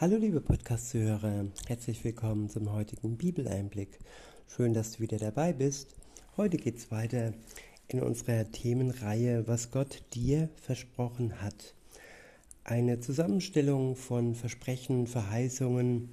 Hallo 0.00 0.16
liebe 0.16 0.40
Podcast-Zuhörer, 0.40 1.44
herzlich 1.66 2.02
willkommen 2.04 2.48
zum 2.48 2.72
heutigen 2.72 3.18
Bibeleinblick. 3.18 3.98
Schön, 4.48 4.72
dass 4.72 4.92
du 4.92 5.00
wieder 5.00 5.18
dabei 5.18 5.52
bist. 5.52 5.94
Heute 6.38 6.56
geht 6.56 6.78
es 6.78 6.90
weiter 6.90 7.34
in 7.88 8.00
unserer 8.00 8.50
Themenreihe, 8.50 9.46
was 9.46 9.70
Gott 9.70 10.02
dir 10.14 10.48
versprochen 10.56 11.42
hat. 11.42 11.74
Eine 12.64 13.00
Zusammenstellung 13.00 13.94
von 13.94 14.34
Versprechen, 14.34 15.06
Verheißungen 15.06 16.08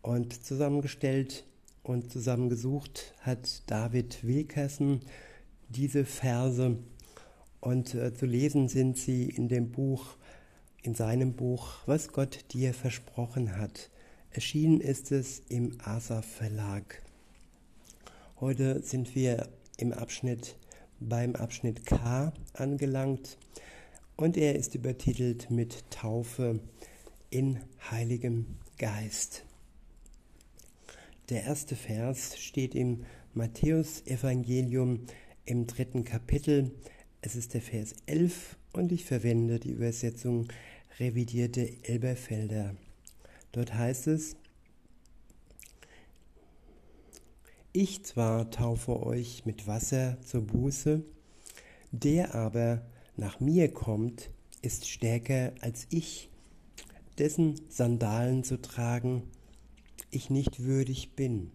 und 0.00 0.44
zusammengestellt 0.44 1.44
und 1.82 2.12
zusammengesucht 2.12 3.14
hat 3.22 3.68
David 3.68 4.24
Wilkerson 4.24 5.00
diese 5.70 6.04
Verse 6.04 6.78
und 7.58 7.96
äh, 7.96 8.14
zu 8.14 8.26
lesen 8.26 8.68
sind 8.68 8.96
sie 8.96 9.28
in 9.28 9.48
dem 9.48 9.72
Buch 9.72 10.17
in 10.82 10.94
seinem 10.94 11.34
Buch 11.34 11.78
Was 11.86 12.08
Gott 12.08 12.44
dir 12.52 12.72
versprochen 12.72 13.56
hat. 13.56 13.90
Erschienen 14.30 14.80
ist 14.80 15.12
es 15.12 15.42
im 15.48 15.78
Asaf 15.82 16.24
Verlag. 16.24 17.02
Heute 18.40 18.82
sind 18.82 19.14
wir 19.14 19.48
im 19.76 19.92
Abschnitt 19.92 20.56
beim 21.00 21.34
Abschnitt 21.34 21.86
K 21.86 22.32
angelangt 22.52 23.38
und 24.16 24.36
er 24.36 24.56
ist 24.56 24.74
übertitelt 24.74 25.50
mit 25.50 25.90
Taufe 25.90 26.60
in 27.30 27.60
Heiligem 27.90 28.58
Geist. 28.78 29.44
Der 31.28 31.44
erste 31.44 31.76
Vers 31.76 32.38
steht 32.38 32.74
im 32.74 33.04
Matthäus 33.34 34.06
Evangelium 34.06 35.00
im 35.44 35.66
dritten 35.66 36.04
Kapitel. 36.04 36.70
Es 37.20 37.36
ist 37.36 37.54
der 37.54 37.62
Vers 37.62 37.94
11 38.06 38.56
und 38.78 38.92
ich 38.92 39.04
verwende 39.04 39.58
die 39.58 39.72
Übersetzung 39.72 40.46
revidierte 41.00 41.68
Elberfelder. 41.82 42.76
Dort 43.50 43.74
heißt 43.74 44.06
es, 44.06 44.36
ich 47.72 48.04
zwar 48.04 48.50
taufe 48.50 49.02
euch 49.02 49.44
mit 49.44 49.66
Wasser 49.66 50.16
zur 50.22 50.42
Buße, 50.42 51.02
der 51.90 52.34
aber 52.36 52.86
nach 53.16 53.40
mir 53.40 53.72
kommt, 53.72 54.30
ist 54.62 54.88
stärker 54.88 55.52
als 55.60 55.88
ich, 55.90 56.30
dessen 57.18 57.60
Sandalen 57.68 58.44
zu 58.44 58.60
tragen 58.60 59.24
ich 60.10 60.30
nicht 60.30 60.62
würdig 60.62 61.16
bin. 61.16 61.50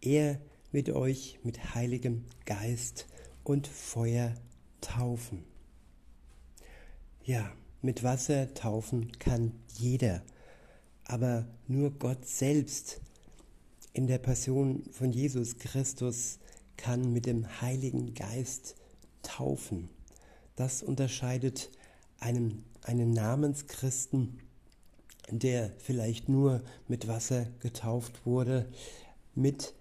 Er 0.00 0.40
wird 0.72 0.90
euch 0.90 1.38
mit 1.44 1.74
heiligem 1.74 2.24
Geist 2.44 3.06
und 3.44 3.66
Feuer 3.66 4.34
taufen. 4.80 5.49
Ja, 7.30 7.48
mit 7.80 8.02
Wasser 8.02 8.52
taufen 8.54 9.12
kann 9.20 9.52
jeder, 9.78 10.20
aber 11.04 11.46
nur 11.68 11.92
Gott 11.92 12.26
selbst 12.26 13.00
in 13.92 14.08
der 14.08 14.18
Person 14.18 14.82
von 14.90 15.12
Jesus 15.12 15.58
Christus 15.58 16.40
kann 16.76 17.12
mit 17.12 17.26
dem 17.26 17.60
Heiligen 17.60 18.14
Geist 18.14 18.74
taufen. 19.22 19.90
Das 20.56 20.82
unterscheidet 20.82 21.70
einen, 22.18 22.64
einen 22.82 23.12
Namenschristen, 23.12 24.40
der 25.30 25.70
vielleicht 25.78 26.28
nur 26.28 26.64
mit 26.88 27.06
Wasser 27.06 27.46
getauft 27.60 28.26
wurde, 28.26 28.68
mit 29.36 29.72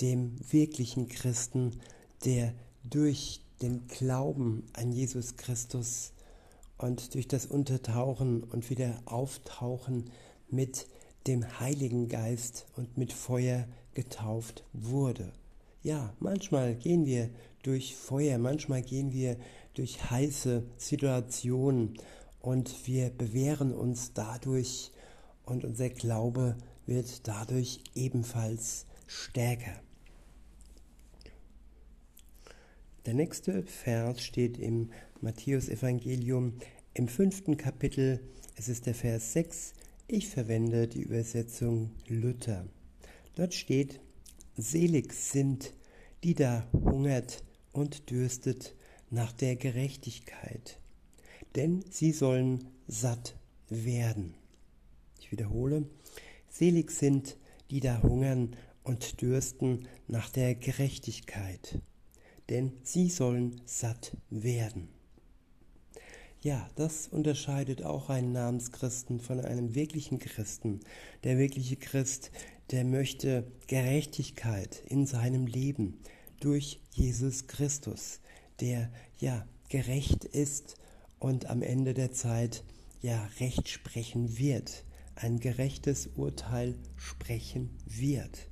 dem 0.00 0.34
wirklichen 0.50 1.08
Christen, 1.08 1.78
der 2.24 2.52
durch 2.82 3.42
den 3.62 3.86
Glauben 3.86 4.64
an 4.72 4.90
Jesus 4.90 5.36
Christus 5.36 6.10
und 6.78 7.14
durch 7.14 7.28
das 7.28 7.46
Untertauchen 7.46 8.42
und 8.44 8.70
wieder 8.70 9.00
Auftauchen 9.04 10.10
mit 10.48 10.86
dem 11.26 11.58
Heiligen 11.58 12.08
Geist 12.08 12.66
und 12.76 12.96
mit 12.96 13.12
Feuer 13.12 13.66
getauft 13.94 14.64
wurde. 14.72 15.32
Ja, 15.82 16.12
manchmal 16.18 16.74
gehen 16.74 17.06
wir 17.06 17.30
durch 17.62 17.96
Feuer, 17.96 18.38
manchmal 18.38 18.82
gehen 18.82 19.12
wir 19.12 19.36
durch 19.74 20.10
heiße 20.10 20.64
Situationen 20.76 21.98
und 22.40 22.86
wir 22.86 23.10
bewähren 23.10 23.72
uns 23.72 24.12
dadurch 24.12 24.92
und 25.44 25.64
unser 25.64 25.88
Glaube 25.88 26.56
wird 26.86 27.26
dadurch 27.26 27.80
ebenfalls 27.94 28.86
stärker. 29.06 29.80
Der 33.06 33.14
nächste 33.14 33.62
Vers 33.62 34.20
steht 34.22 34.58
im 34.58 34.90
Matthäus-Evangelium 35.20 36.54
im 36.94 37.08
fünften 37.08 37.56
Kapitel. 37.56 38.20
Es 38.56 38.68
ist 38.68 38.86
der 38.86 38.94
Vers 38.94 39.32
6. 39.32 39.74
Ich 40.08 40.28
verwende 40.28 40.88
die 40.88 41.02
Übersetzung 41.02 41.90
Luther. 42.08 42.66
Dort 43.34 43.54
steht, 43.54 44.00
Selig 44.56 45.12
sind, 45.12 45.74
die 46.24 46.34
da 46.34 46.66
hungert 46.72 47.44
und 47.72 48.10
dürstet 48.10 48.74
nach 49.10 49.32
der 49.32 49.56
Gerechtigkeit, 49.56 50.80
denn 51.54 51.84
sie 51.90 52.12
sollen 52.12 52.68
satt 52.88 53.36
werden. 53.68 54.34
Ich 55.20 55.30
wiederhole, 55.30 55.86
selig 56.48 56.90
sind, 56.90 57.36
die 57.70 57.80
da 57.80 58.02
hungern 58.02 58.56
und 58.82 59.20
dürsten 59.20 59.88
nach 60.08 60.30
der 60.30 60.54
Gerechtigkeit, 60.54 61.80
denn 62.48 62.72
sie 62.82 63.10
sollen 63.10 63.60
satt 63.66 64.16
werden. 64.30 64.95
Ja, 66.42 66.68
das 66.76 67.08
unterscheidet 67.08 67.82
auch 67.82 68.10
einen 68.10 68.32
Namenschristen 68.32 69.20
von 69.20 69.40
einem 69.40 69.74
wirklichen 69.74 70.18
Christen. 70.18 70.80
Der 71.24 71.38
wirkliche 71.38 71.76
Christ, 71.76 72.30
der 72.70 72.84
möchte 72.84 73.50
Gerechtigkeit 73.66 74.82
in 74.86 75.06
seinem 75.06 75.46
Leben 75.46 75.98
durch 76.40 76.80
Jesus 76.92 77.46
Christus, 77.46 78.20
der 78.60 78.92
ja 79.18 79.46
gerecht 79.68 80.24
ist 80.24 80.76
und 81.18 81.46
am 81.46 81.62
Ende 81.62 81.94
der 81.94 82.12
Zeit 82.12 82.64
ja 83.00 83.28
Recht 83.40 83.68
sprechen 83.68 84.38
wird, 84.38 84.84
ein 85.14 85.40
gerechtes 85.40 86.08
Urteil 86.16 86.74
sprechen 86.96 87.70
wird. 87.86 88.48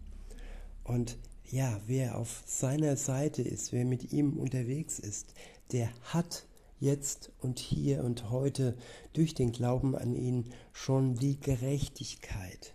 Und 0.83 1.19
ja, 1.51 1.81
wer 1.87 2.19
auf 2.19 2.43
seiner 2.47 2.97
Seite 2.97 3.43
ist, 3.43 3.73
wer 3.73 3.85
mit 3.85 4.13
ihm 4.13 4.39
unterwegs 4.39 4.99
ist, 4.99 5.35
der 5.73 5.91
hat 6.03 6.47
jetzt 6.79 7.31
und 7.41 7.59
hier 7.59 8.05
und 8.05 8.31
heute 8.31 8.77
durch 9.13 9.35
den 9.35 9.53
Glauben 9.53 9.97
an 9.97 10.15
ihn 10.15 10.51
schon 10.73 11.15
die 11.15 11.39
Gerechtigkeit. 11.39 12.75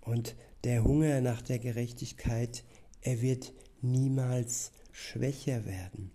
Und 0.00 0.34
der 0.64 0.84
Hunger 0.84 1.20
nach 1.20 1.42
der 1.42 1.58
Gerechtigkeit, 1.58 2.64
er 3.02 3.20
wird 3.22 3.52
niemals 3.82 4.72
schwächer 4.92 5.64
werden. 5.64 6.10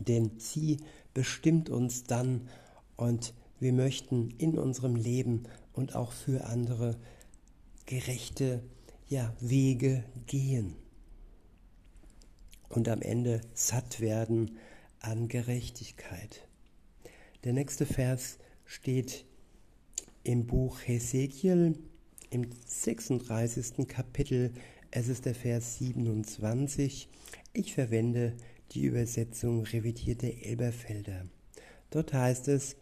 Denn 0.00 0.32
sie 0.38 0.78
bestimmt 1.14 1.70
uns 1.70 2.04
dann 2.04 2.48
und 2.96 3.34
wir 3.60 3.72
möchten 3.72 4.30
in 4.38 4.58
unserem 4.58 4.96
Leben 4.96 5.44
und 5.72 5.94
auch 5.94 6.12
für 6.12 6.44
andere 6.44 6.96
gerechte 7.86 8.62
ja, 9.08 9.32
Wege 9.40 10.04
gehen 10.26 10.76
und 12.68 12.88
am 12.88 13.02
Ende 13.02 13.40
satt 13.54 14.00
werden 14.00 14.58
an 15.06 15.28
Gerechtigkeit. 15.28 16.48
Der 17.44 17.52
nächste 17.52 17.86
Vers 17.86 18.38
steht 18.64 19.24
im 20.24 20.46
Buch 20.46 20.80
Hesekiel 20.84 21.78
im 22.30 22.50
36. 22.66 23.86
Kapitel. 23.86 24.52
Es 24.90 25.06
ist 25.06 25.24
der 25.24 25.36
Vers 25.36 25.78
27. 25.78 27.08
Ich 27.52 27.72
verwende 27.72 28.36
die 28.72 28.82
Übersetzung 28.82 29.62
revidierte 29.62 30.42
Elberfelder. 30.42 31.26
Dort 31.90 32.12
heißt 32.12 32.48
es, 32.48 32.74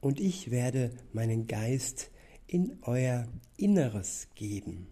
und 0.00 0.20
ich 0.20 0.50
werde 0.50 0.90
meinen 1.14 1.46
Geist 1.46 2.10
in 2.46 2.78
euer 2.82 3.26
Inneres 3.56 4.28
geben, 4.34 4.86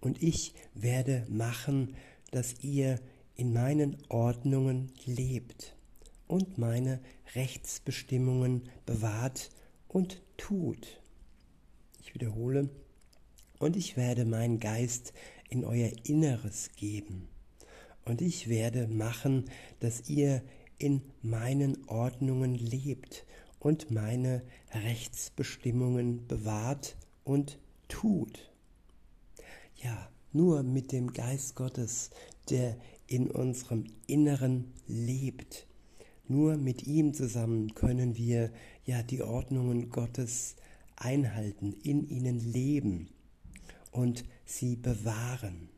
und 0.00 0.22
ich 0.22 0.54
werde 0.74 1.26
machen, 1.28 1.96
dass 2.30 2.54
ihr 2.62 3.00
in 3.34 3.52
meinen 3.52 3.96
Ordnungen 4.08 4.92
lebt 5.04 5.74
und 6.28 6.58
meine 6.58 7.00
Rechtsbestimmungen 7.34 8.68
bewahrt 8.86 9.50
und 9.88 10.22
tut. 10.36 11.00
Ich 12.00 12.14
wiederhole, 12.14 12.68
und 13.58 13.76
ich 13.76 13.96
werde 13.96 14.24
meinen 14.24 14.60
Geist 14.60 15.12
in 15.48 15.64
euer 15.64 15.90
Inneres 16.04 16.70
geben, 16.76 17.28
und 18.04 18.22
ich 18.22 18.48
werde 18.48 18.86
machen, 18.88 19.50
dass 19.80 20.08
ihr 20.08 20.42
in 20.78 21.02
meinen 21.20 21.86
Ordnungen 21.88 22.54
lebt 22.54 23.26
und 23.58 23.90
meine 23.90 24.42
Rechtsbestimmungen 24.72 26.26
bewahrt 26.26 26.96
und 27.24 27.58
tut. 27.88 28.50
Ja, 29.76 30.08
nur 30.32 30.62
mit 30.62 30.92
dem 30.92 31.12
Geist 31.12 31.54
Gottes, 31.54 32.10
der 32.48 32.76
in 33.06 33.30
unserem 33.30 33.84
Inneren 34.06 34.72
lebt, 34.86 35.67
nur 36.30 36.56
mit 36.56 36.86
ihm 36.86 37.14
zusammen 37.14 37.74
können 37.74 38.16
wir 38.16 38.52
ja 38.84 39.02
die 39.02 39.22
Ordnungen 39.22 39.90
Gottes 39.90 40.56
einhalten, 40.96 41.74
in 41.82 42.08
ihnen 42.08 42.40
leben 42.40 43.08
und 43.90 44.24
sie 44.44 44.76
bewahren. 44.76 45.68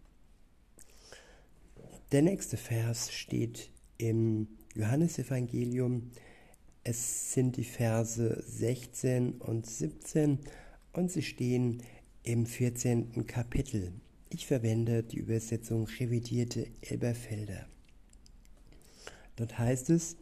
Der 2.13 2.23
nächste 2.23 2.57
Vers 2.57 3.13
steht 3.13 3.71
im 3.99 4.49
Johannesevangelium. 4.75 6.11
Es 6.83 7.33
sind 7.33 7.57
die 7.57 7.65
Verse 7.65 8.43
16 8.47 9.35
und 9.35 9.67
17 9.67 10.39
und 10.93 11.11
sie 11.11 11.23
stehen 11.23 11.83
im 12.23 12.47
14. 12.47 13.27
Kapitel. 13.27 13.93
Ich 14.31 14.47
verwende 14.47 15.03
die 15.03 15.19
Übersetzung 15.19 15.87
revidierte 15.99 16.67
Elberfelder. 16.81 17.67
Dort 19.37 19.59
heißt 19.59 19.91
es, 19.91 20.17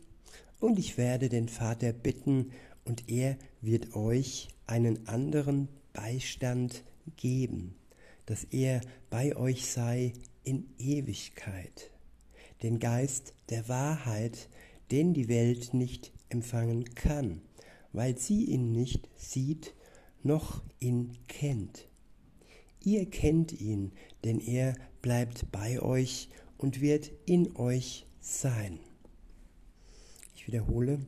und 0.61 0.79
ich 0.79 0.99
werde 0.99 1.29
den 1.29 1.49
Vater 1.49 1.93
bitten, 1.93 2.53
und 2.85 3.11
er 3.11 3.37
wird 3.61 3.95
euch 3.95 4.49
einen 4.67 5.07
anderen 5.09 5.69
Beistand 5.93 6.85
geben, 7.17 7.75
dass 8.25 8.45
er 8.45 8.81
bei 9.11 9.37
euch 9.37 9.67
sei 9.67 10.15
in 10.43 10.67
Ewigkeit, 10.79 11.91
den 12.63 12.79
Geist 12.79 13.35
der 13.51 13.69
Wahrheit, 13.69 14.49
den 14.91 15.13
die 15.13 15.29
Welt 15.29 15.75
nicht 15.75 16.13
empfangen 16.31 16.95
kann, 16.95 17.43
weil 17.93 18.17
sie 18.17 18.45
ihn 18.45 18.73
nicht 18.73 19.09
sieht 19.17 19.75
noch 20.23 20.63
ihn 20.81 21.13
kennt. 21.29 21.89
Ihr 22.83 23.09
kennt 23.11 23.53
ihn, 23.53 23.93
denn 24.25 24.41
er 24.41 24.75
bleibt 25.03 25.53
bei 25.53 25.81
euch 25.81 26.31
und 26.57 26.81
wird 26.81 27.11
in 27.27 27.55
euch 27.57 28.07
sein. 28.21 28.79
Wiederhole, 30.49 30.99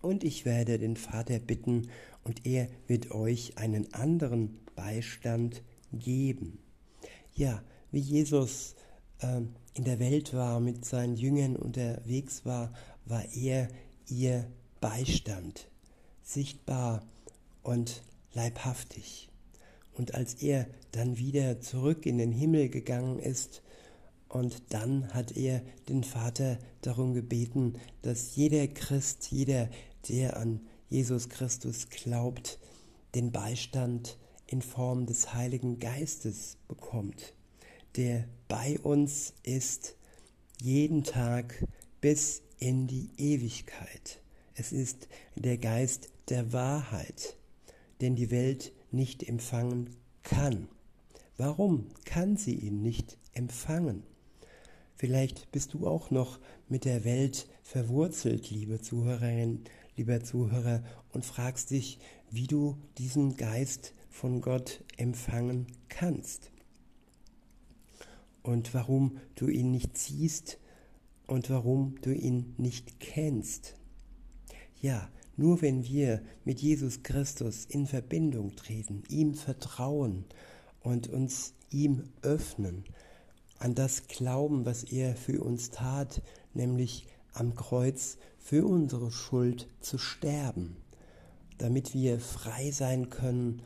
und 0.00 0.24
ich 0.24 0.44
werde 0.46 0.78
den 0.78 0.96
Vater 0.96 1.38
bitten, 1.38 1.90
und 2.24 2.46
er 2.46 2.68
wird 2.86 3.10
euch 3.10 3.58
einen 3.58 3.92
anderen 3.92 4.58
Beistand 4.74 5.62
geben. 5.92 6.58
Ja, 7.34 7.62
wie 7.90 8.00
Jesus 8.00 8.74
äh, 9.20 9.42
in 9.74 9.84
der 9.84 9.98
Welt 9.98 10.32
war, 10.32 10.60
mit 10.60 10.84
seinen 10.84 11.16
Jüngern 11.16 11.56
unterwegs 11.56 12.46
war, 12.46 12.72
war 13.04 13.24
er 13.34 13.68
ihr 14.08 14.46
Beistand, 14.80 15.68
sichtbar 16.22 17.06
und 17.62 18.02
leibhaftig. 18.32 19.28
Und 19.94 20.14
als 20.14 20.34
er 20.34 20.66
dann 20.92 21.18
wieder 21.18 21.60
zurück 21.60 22.06
in 22.06 22.16
den 22.16 22.32
Himmel 22.32 22.70
gegangen 22.70 23.18
ist, 23.18 23.62
und 24.28 24.62
dann 24.72 25.12
hat 25.14 25.36
er 25.36 25.62
den 25.88 26.04
Vater 26.04 26.58
darum 26.82 27.14
gebeten, 27.14 27.74
dass 28.02 28.36
jeder 28.36 28.66
Christ, 28.68 29.30
jeder, 29.30 29.68
der 30.08 30.36
an 30.36 30.60
Jesus 30.88 31.28
Christus 31.28 31.88
glaubt, 31.88 32.58
den 33.14 33.32
Beistand 33.32 34.18
in 34.46 34.62
Form 34.62 35.06
des 35.06 35.34
Heiligen 35.34 35.78
Geistes 35.78 36.56
bekommt, 36.68 37.34
der 37.96 38.24
bei 38.48 38.78
uns 38.80 39.34
ist 39.42 39.96
jeden 40.60 41.04
Tag 41.04 41.66
bis 42.00 42.42
in 42.58 42.86
die 42.86 43.10
Ewigkeit. 43.16 44.20
Es 44.54 44.72
ist 44.72 45.08
der 45.36 45.58
Geist 45.58 46.10
der 46.28 46.52
Wahrheit, 46.52 47.36
den 48.00 48.16
die 48.16 48.30
Welt 48.30 48.72
nicht 48.90 49.22
empfangen 49.28 49.90
kann. 50.22 50.68
Warum 51.36 51.86
kann 52.04 52.36
sie 52.36 52.54
ihn 52.54 52.82
nicht 52.82 53.16
empfangen? 53.32 54.02
Vielleicht 54.98 55.52
bist 55.52 55.74
du 55.74 55.86
auch 55.86 56.10
noch 56.10 56.40
mit 56.68 56.84
der 56.84 57.04
Welt 57.04 57.46
verwurzelt, 57.62 58.50
liebe 58.50 58.80
Zuhörerin, 58.80 59.62
lieber 59.96 60.24
Zuhörer, 60.24 60.82
und 61.12 61.24
fragst 61.24 61.70
dich, 61.70 62.00
wie 62.32 62.48
du 62.48 62.76
diesen 62.98 63.36
Geist 63.36 63.94
von 64.10 64.40
Gott 64.40 64.82
empfangen 64.96 65.68
kannst. 65.88 66.50
Und 68.42 68.74
warum 68.74 69.18
du 69.36 69.46
ihn 69.46 69.70
nicht 69.70 69.96
siehst 69.96 70.58
und 71.28 71.48
warum 71.48 71.94
du 72.02 72.12
ihn 72.12 72.54
nicht 72.56 72.98
kennst. 72.98 73.76
Ja, 74.80 75.08
nur 75.36 75.62
wenn 75.62 75.84
wir 75.84 76.22
mit 76.44 76.60
Jesus 76.60 77.04
Christus 77.04 77.66
in 77.66 77.86
Verbindung 77.86 78.56
treten, 78.56 79.04
ihm 79.08 79.34
vertrauen 79.34 80.24
und 80.80 81.06
uns 81.06 81.54
ihm 81.70 82.02
öffnen, 82.22 82.82
an 83.58 83.74
das 83.74 84.06
glauben, 84.06 84.64
was 84.64 84.84
er 84.84 85.16
für 85.16 85.42
uns 85.42 85.70
tat, 85.70 86.22
nämlich 86.54 87.06
am 87.32 87.54
Kreuz 87.54 88.18
für 88.38 88.66
unsere 88.66 89.10
Schuld 89.10 89.68
zu 89.80 89.98
sterben, 89.98 90.76
damit 91.58 91.94
wir 91.94 92.20
frei 92.20 92.70
sein 92.70 93.10
können 93.10 93.62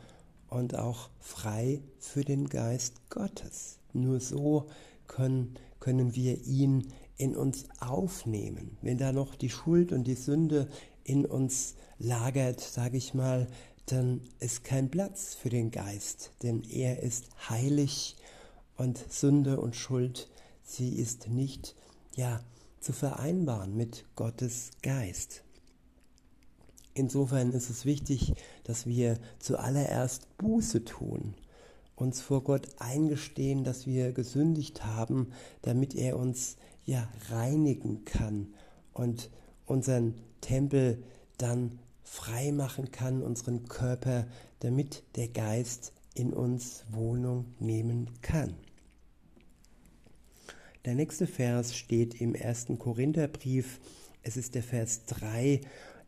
und 0.49 0.75
auch 0.75 1.09
frei 1.19 1.81
für 1.99 2.23
den 2.23 2.49
Geist 2.49 3.09
Gottes. 3.09 3.79
Nur 3.93 4.19
so 4.19 4.67
können, 5.07 5.55
können 5.79 6.15
wir 6.15 6.43
ihn 6.45 6.87
in 7.17 7.35
uns 7.35 7.65
aufnehmen. 7.79 8.77
Wenn 8.81 8.97
da 8.97 9.11
noch 9.11 9.35
die 9.35 9.49
Schuld 9.49 9.91
und 9.91 10.05
die 10.05 10.15
Sünde 10.15 10.67
in 11.03 11.25
uns 11.25 11.75
lagert, 11.99 12.59
sage 12.59 12.97
ich 12.97 13.13
mal, 13.13 13.47
dann 13.85 14.21
ist 14.39 14.63
kein 14.63 14.89
Platz 14.89 15.35
für 15.35 15.49
den 15.49 15.71
Geist, 15.71 16.31
denn 16.41 16.63
er 16.63 17.03
ist 17.03 17.25
heilig 17.49 18.15
und 18.77 18.97
Sünde 19.11 19.59
und 19.59 19.75
Schuld, 19.75 20.29
sie 20.63 20.95
ist 20.95 21.27
nicht 21.29 21.75
ja 22.15 22.41
zu 22.79 22.93
vereinbaren 22.93 23.75
mit 23.75 24.05
Gottes 24.15 24.71
Geist. 24.81 25.43
Insofern 26.93 27.51
ist 27.51 27.69
es 27.69 27.85
wichtig, 27.85 28.33
dass 28.63 28.85
wir 28.85 29.17
zuallererst 29.39 30.37
Buße 30.37 30.85
tun, 30.85 31.33
uns 31.95 32.21
vor 32.21 32.43
Gott 32.43 32.67
eingestehen, 32.77 33.63
dass 33.63 33.87
wir 33.87 34.11
gesündigt 34.11 34.85
haben, 34.85 35.31
damit 35.61 35.95
er 35.95 36.17
uns 36.17 36.57
ja 36.85 37.07
reinigen 37.29 38.05
kann 38.05 38.53
und 38.93 39.31
unseren 39.65 40.15
Tempel 40.41 41.03
dann 41.37 41.79
frei 42.03 42.51
machen 42.51 42.91
kann, 42.91 43.23
unseren 43.23 43.67
Körper, 43.67 44.27
damit 44.59 45.03
der 45.15 45.29
Geist 45.29 45.93
in 46.13 46.31
uns 46.31 46.83
Wohnung 46.91 47.45
nehmen 47.59 48.09
kann. 48.21 48.53
Der 50.85 50.95
nächste 50.95 51.27
Vers 51.27 51.77
steht 51.77 52.19
im 52.19 52.35
ersten 52.35 52.77
Korintherbrief. 52.77 53.79
Es 54.21 54.35
ist 54.35 54.53
der 54.53 54.63
Vers 54.63 55.05
3. 55.05 55.61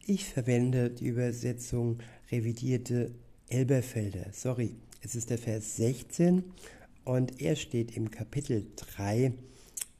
Ich 0.06 0.26
verwende 0.26 0.90
die 0.90 1.06
Übersetzung 1.06 2.00
revidierte 2.30 3.16
Elberfelder. 3.48 4.34
Sorry, 4.34 4.76
es 5.00 5.16
ist 5.16 5.30
der 5.30 5.38
Vers 5.38 5.78
16 5.78 6.44
und 7.06 7.42
er 7.42 7.56
steht 7.56 7.96
im 7.96 8.12
Kapitel 8.12 8.68
3 8.76 9.32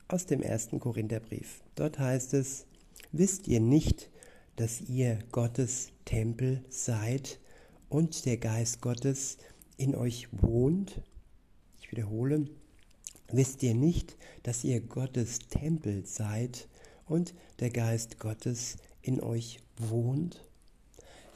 aus 0.10 0.26
dem 0.26 0.42
ersten 0.42 0.82
Korintherbrief. 0.82 1.62
Dort 1.76 1.98
heißt 1.98 2.34
es, 2.34 2.66
wisst 3.14 3.48
ihr 3.48 3.62
nicht, 3.62 4.10
dass 4.58 4.82
ihr 4.82 5.20
Gottes 5.32 5.94
Tempel 6.04 6.66
seid 6.68 7.40
und 7.88 8.26
der 8.26 8.36
Geist 8.36 8.82
Gottes 8.82 9.38
in 9.78 9.96
euch 9.96 10.28
wohnt? 10.34 11.02
Ich 11.80 11.92
wiederhole, 11.92 12.50
wisst 13.32 13.64
ihr 13.64 13.74
nicht, 13.74 14.18
dass 14.44 14.64
ihr 14.64 14.82
Gottes 14.82 15.40
Tempel 15.50 16.06
seid 16.06 16.68
und 17.06 17.34
der 17.60 17.70
Geist 17.70 18.20
Gottes 18.20 18.78
in 19.02 19.22
euch 19.22 19.60
wohnt? 19.78 20.44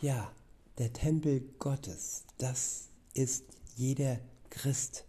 Ja, 0.02 0.32
der 0.78 0.94
Tempel 0.94 1.42
Gottes, 1.60 2.24
das 2.38 2.90
ist 3.14 3.46
jeder 3.76 4.20
Christ. 4.50 5.06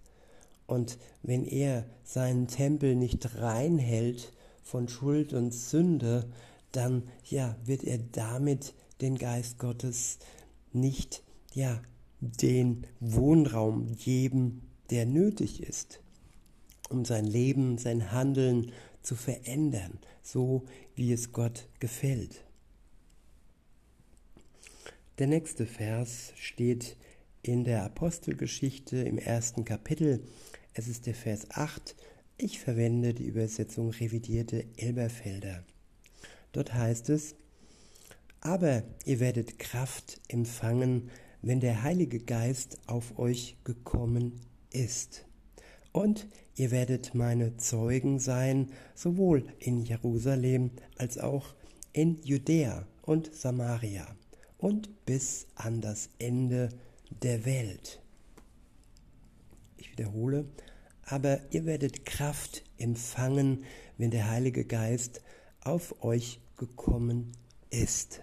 Und 0.67 0.99
wenn 1.23 1.45
er 1.45 1.85
seinen 2.05 2.49
Tempel 2.49 2.95
nicht 2.95 3.37
reinhält 3.37 4.33
von 4.63 4.89
Schuld 4.89 5.33
und 5.33 5.53
Sünde, 5.53 6.31
dann 6.73 7.09
ja, 7.25 7.57
wird 7.65 7.85
er 7.85 7.99
damit 7.99 8.75
den 9.01 9.17
Geist 9.17 9.59
Gottes 9.59 10.19
nicht 10.73 11.23
ja, 11.53 11.81
den 12.21 12.87
Wohnraum 13.01 13.97
geben, 13.97 14.63
der 14.91 15.07
nötig 15.07 15.63
ist, 15.63 16.01
um 16.91 17.05
sein 17.05 17.25
Leben, 17.25 17.79
sein 17.79 18.13
Handeln 18.13 18.73
zu 19.03 19.15
verändern, 19.15 19.99
so 20.23 20.65
wie 20.95 21.13
es 21.13 21.33
Gott 21.33 21.69
gefällt. 21.79 22.45
Der 25.19 25.27
nächste 25.27 25.67
Vers 25.67 26.33
steht 26.37 26.97
in 27.43 27.65
der 27.65 27.85
Apostelgeschichte 27.85 28.99
im 28.99 29.19
ersten 29.19 29.65
Kapitel. 29.65 30.23
Es 30.75 30.89
ist 30.89 31.07
der 31.07 31.15
Vers 31.15 31.51
8. 31.51 31.95
Ich 32.37 32.59
verwende 32.59 33.15
die 33.15 33.27
Übersetzung 33.27 33.91
revidierte 33.91 34.65
Elberfelder. 34.77 35.65
Dort 36.53 36.75
heißt 36.75 37.11
es, 37.11 37.35
aber 38.41 38.83
ihr 39.05 39.21
werdet 39.21 39.59
Kraft 39.59 40.21
empfangen, 40.29 41.11
wenn 41.43 41.61
der 41.61 41.83
Heilige 41.83 42.19
Geist 42.19 42.79
auf 42.87 43.19
euch 43.19 43.57
gekommen 43.65 44.41
ist. 44.71 45.27
Und 45.93 46.29
ihr 46.55 46.71
werdet 46.71 47.15
meine 47.15 47.57
Zeugen 47.57 48.19
sein, 48.19 48.71
sowohl 48.95 49.45
in 49.59 49.81
Jerusalem 49.81 50.71
als 50.97 51.19
auch 51.19 51.55
in 51.93 52.23
Judäa 52.23 52.87
und 53.03 53.35
Samaria 53.35 54.07
und 54.59 55.05
bis 55.05 55.47
an 55.57 55.81
das 55.81 56.11
Ende 56.19 56.69
der 57.23 57.45
Welt. 57.45 58.01
Ich 59.77 59.91
wiederhole, 59.91 60.45
aber 61.03 61.41
ihr 61.51 61.65
werdet 61.65 62.07
Kraft 62.07 62.63
empfangen, 62.79 63.65
wenn 63.99 64.11
der 64.11 64.31
Heilige 64.31 64.65
Geist 64.65 65.23
auf 65.63 66.03
euch 66.05 66.41
gekommen 66.57 67.33
ist. 67.71 68.21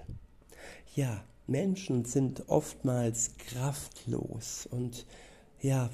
Ja, 0.95 1.23
Menschen 1.47 2.05
sind 2.05 2.49
oftmals 2.49 3.35
kraftlos 3.37 4.67
und 4.69 5.05
ja, 5.59 5.89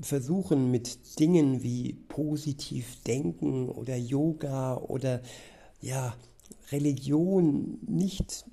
versuchen 0.00 0.70
mit 0.70 1.18
Dingen 1.18 1.62
wie 1.62 1.94
positiv 2.08 3.02
denken 3.04 3.68
oder 3.68 3.96
Yoga 3.96 4.76
oder 4.76 5.22
ja, 5.80 6.14
Religion 6.70 7.78
nicht 7.86 8.44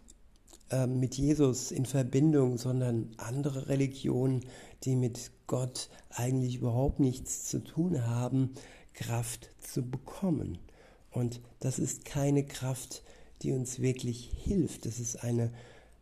äh, 0.70 0.88
mit 0.88 1.16
Jesus 1.16 1.72
in 1.72 1.86
Verbindung, 1.86 2.58
sondern 2.58 3.12
andere 3.18 3.68
Religionen, 3.68 4.42
die 4.84 4.96
mit 4.96 5.32
Gott 5.48 5.90
eigentlich 6.10 6.58
überhaupt 6.58 7.00
nichts 7.00 7.46
zu 7.46 7.60
tun 7.60 8.06
haben, 8.06 8.52
Kraft 8.94 9.50
zu 9.60 9.84
bekommen. 9.84 10.58
Und 11.12 11.42
das 11.60 11.80
ist 11.80 12.06
keine 12.06 12.46
Kraft, 12.46 13.04
die 13.42 13.52
uns 13.52 13.80
wirklich 13.80 14.32
hilft. 14.44 14.86
Es 14.86 15.00
ist 15.00 15.24
eine 15.24 15.52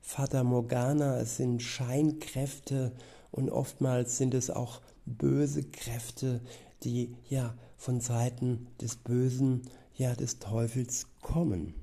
Fata 0.05 0.43
Morgana, 0.43 1.17
es 1.17 1.37
sind 1.37 1.63
Scheinkräfte 1.63 2.91
und 3.31 3.49
oftmals 3.49 4.17
sind 4.17 4.33
es 4.33 4.51
auch 4.51 4.81
böse 5.05 5.63
Kräfte, 5.63 6.41
die 6.83 7.15
ja 7.29 7.55
von 7.77 8.01
Seiten 8.01 8.67
des 8.79 8.97
Bösen, 8.97 9.63
ja 9.95 10.13
des 10.13 10.39
Teufels 10.39 11.07
kommen. 11.21 11.73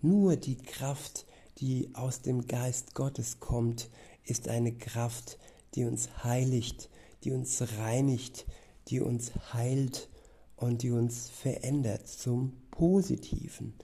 Nur 0.00 0.36
die 0.36 0.56
Kraft, 0.56 1.26
die 1.58 1.90
aus 1.92 2.22
dem 2.22 2.46
Geist 2.48 2.94
Gottes 2.94 3.38
kommt, 3.40 3.90
ist 4.24 4.48
eine 4.48 4.72
Kraft, 4.72 5.38
die 5.74 5.84
uns 5.84 6.24
heiligt, 6.24 6.88
die 7.22 7.30
uns 7.30 7.62
reinigt, 7.78 8.46
die 8.88 9.00
uns 9.00 9.32
heilt 9.52 10.08
und 10.56 10.82
die 10.82 10.90
uns 10.90 11.28
verändert 11.28 12.08
zum 12.08 12.54
Positiven. 12.70 13.74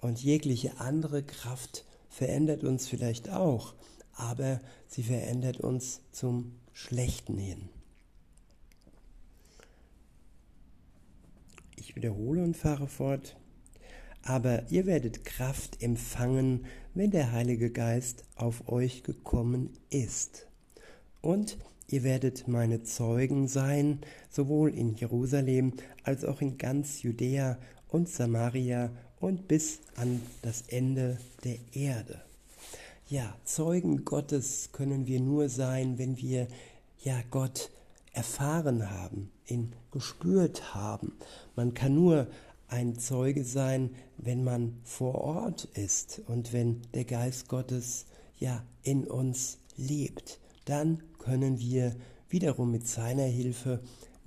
Und 0.00 0.20
jegliche 0.22 0.80
andere 0.80 1.22
Kraft 1.22 1.84
verändert 2.10 2.64
uns 2.64 2.86
vielleicht 2.86 3.30
auch, 3.30 3.74
aber 4.12 4.60
sie 4.86 5.02
verändert 5.02 5.58
uns 5.58 6.02
zum 6.12 6.52
Schlechten 6.74 7.38
hin. 7.38 7.70
Ich 11.76 11.96
wiederhole 11.96 12.44
und 12.44 12.56
fahre 12.56 12.86
fort. 12.86 13.36
Aber 14.22 14.70
ihr 14.70 14.84
werdet 14.84 15.24
Kraft 15.24 15.82
empfangen, 15.82 16.66
wenn 16.94 17.10
der 17.10 17.32
Heilige 17.32 17.70
Geist 17.70 18.24
auf 18.36 18.68
euch 18.68 19.02
gekommen 19.02 19.70
ist. 19.88 20.46
Und 21.22 21.56
ihr 21.88 22.02
werdet 22.02 22.46
meine 22.46 22.82
Zeugen 22.82 23.48
sein, 23.48 24.00
sowohl 24.28 24.74
in 24.74 24.94
Jerusalem 24.94 25.72
als 26.02 26.24
auch 26.24 26.42
in 26.42 26.58
ganz 26.58 27.02
Judäa 27.02 27.58
und 27.88 28.08
Samaria 28.08 28.92
und 29.20 29.46
bis 29.46 29.80
an 29.96 30.20
das 30.42 30.62
Ende 30.68 31.18
der 31.44 31.58
Erde. 31.72 32.20
Ja, 33.08 33.36
Zeugen 33.44 34.04
Gottes 34.04 34.70
können 34.72 35.06
wir 35.06 35.20
nur 35.20 35.48
sein, 35.48 35.98
wenn 35.98 36.16
wir 36.16 36.48
ja 37.02 37.20
Gott 37.30 37.70
erfahren 38.12 38.90
haben, 38.90 39.30
ihn 39.46 39.72
gespürt 39.90 40.74
haben. 40.74 41.12
Man 41.56 41.74
kann 41.74 41.94
nur 41.94 42.26
ein 42.68 42.98
Zeuge 42.98 43.44
sein, 43.44 43.90
wenn 44.16 44.44
man 44.44 44.78
vor 44.84 45.16
Ort 45.16 45.64
ist 45.74 46.22
und 46.26 46.52
wenn 46.52 46.82
der 46.94 47.04
Geist 47.04 47.48
Gottes 47.48 48.06
ja 48.38 48.64
in 48.82 49.06
uns 49.06 49.58
lebt. 49.76 50.38
Dann 50.64 51.02
können 51.18 51.58
wir 51.58 51.94
wiederum 52.28 52.70
mit 52.70 52.86
seiner 52.86 53.24
Hilfe 53.24 53.80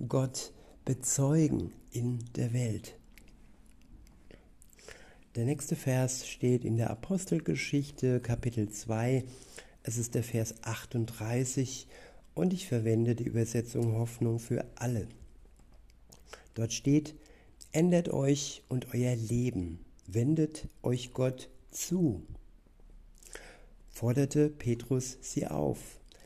Gott 0.08 0.52
bezeugen 0.84 1.72
in 1.92 2.20
der 2.36 2.54
Welt. 2.54 2.96
Der 5.36 5.46
nächste 5.46 5.76
Vers 5.76 6.28
steht 6.28 6.64
in 6.64 6.78
der 6.78 6.92
Apostelgeschichte 6.92 8.20
Kapitel 8.20 8.70
2. 8.70 9.24
Es 9.82 9.98
ist 9.98 10.14
der 10.14 10.22
Vers 10.22 10.54
38 10.62 11.88
und 12.36 12.54
ich 12.54 12.68
verwende 12.68 13.16
die 13.16 13.24
Übersetzung 13.24 13.96
Hoffnung 13.96 14.38
für 14.38 14.64
alle. 14.76 15.08
Dort 16.54 16.72
steht, 16.72 17.16
ändert 17.72 18.10
euch 18.10 18.62
und 18.70 18.94
euer 18.94 19.16
Leben, 19.16 19.80
wendet 20.06 20.68
euch 20.84 21.14
Gott 21.14 21.50
zu. 21.72 22.22
Forderte 23.90 24.50
Petrus 24.50 25.18
sie 25.22 25.48
auf, 25.48 25.80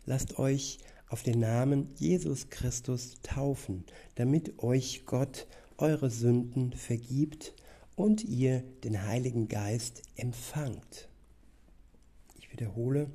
lasst 0.06 0.38
euch 0.38 0.80
auf 1.08 1.24
den 1.24 1.40
Namen 1.40 1.94
Jesus 1.96 2.50
Christus 2.50 3.14
taufen, 3.24 3.86
damit 4.16 4.62
euch 4.62 5.06
Gott 5.06 5.48
eure 5.78 6.10
Sünden 6.10 6.74
vergibt 6.74 7.54
und 7.98 8.24
ihr 8.24 8.62
den 8.84 9.06
Heiligen 9.06 9.50
Geist 9.50 10.04
empfangt. 10.16 11.10
Ich 12.38 12.52
wiederhole, 12.54 13.10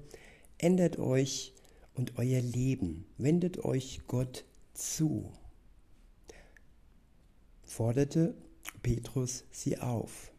ändert 0.58 0.98
euch 0.98 1.54
und 1.94 2.18
euer 2.18 2.40
Leben, 2.40 3.06
wendet 3.16 3.64
euch 3.64 4.00
Gott 4.08 4.44
zu. 4.74 5.32
Forderte 7.62 8.34
Petrus 8.82 9.44
sie 9.52 9.78
auf. 9.78 10.32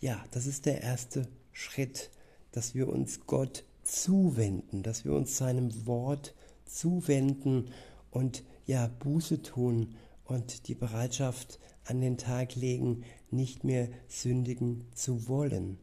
Ja, 0.00 0.22
das 0.32 0.46
ist 0.46 0.66
der 0.66 0.82
erste 0.82 1.28
Schritt, 1.52 2.10
dass 2.50 2.74
wir 2.74 2.88
uns 2.88 3.20
Gott 3.26 3.64
zuwenden, 3.84 4.82
dass 4.82 5.04
wir 5.04 5.12
uns 5.12 5.36
seinem 5.36 5.86
Wort 5.86 6.34
zuwenden 6.66 7.72
und 8.10 8.42
ja, 8.66 8.88
Buße 8.88 9.42
tun 9.42 9.94
und 10.24 10.66
die 10.66 10.74
Bereitschaft 10.74 11.60
an 11.84 12.00
den 12.00 12.18
Tag 12.18 12.54
legen, 12.54 13.04
nicht 13.30 13.64
mehr 13.64 13.88
sündigen 14.08 14.84
zu 14.94 15.28
wollen. 15.28 15.78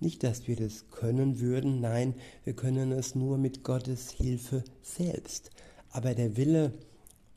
Nicht, 0.00 0.24
dass 0.24 0.48
wir 0.48 0.56
das 0.56 0.90
können 0.90 1.40
würden, 1.40 1.80
nein, 1.80 2.14
wir 2.44 2.54
können 2.54 2.90
es 2.90 3.14
nur 3.14 3.38
mit 3.38 3.62
Gottes 3.62 4.10
Hilfe 4.10 4.64
selbst. 4.82 5.50
Aber 5.90 6.14
der 6.14 6.36
Wille 6.36 6.72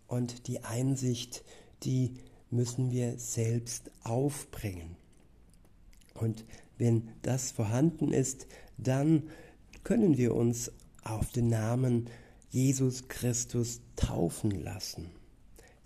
und 0.08 0.48
die 0.48 0.64
Einsicht, 0.64 1.44
die 1.84 2.16
müssen 2.50 2.92
wir 2.92 3.20
selbst 3.20 3.92
aufbringen. 4.04 4.96
Und 6.14 6.46
wenn 6.78 7.10
das 7.22 7.52
vorhanden 7.52 8.14
ist, 8.14 8.48
dann 8.78 9.30
können 9.84 10.18
wir 10.18 10.34
uns 10.34 10.72
auf 11.04 11.32
den 11.32 11.50
Namen 11.50 12.10
Jesus 12.50 13.08
Christus 13.08 13.82
taufen 13.96 14.52
lassen. 14.52 15.12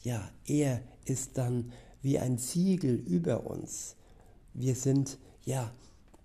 Ja, 0.02 0.32
er 0.46 0.82
ist 1.06 1.38
dann 1.38 1.74
wie 2.02 2.20
ein 2.20 2.38
Siegel 2.38 2.96
über 2.96 3.46
uns. 3.48 3.96
Wir 4.54 4.76
sind 4.76 5.18
ja 5.46 5.74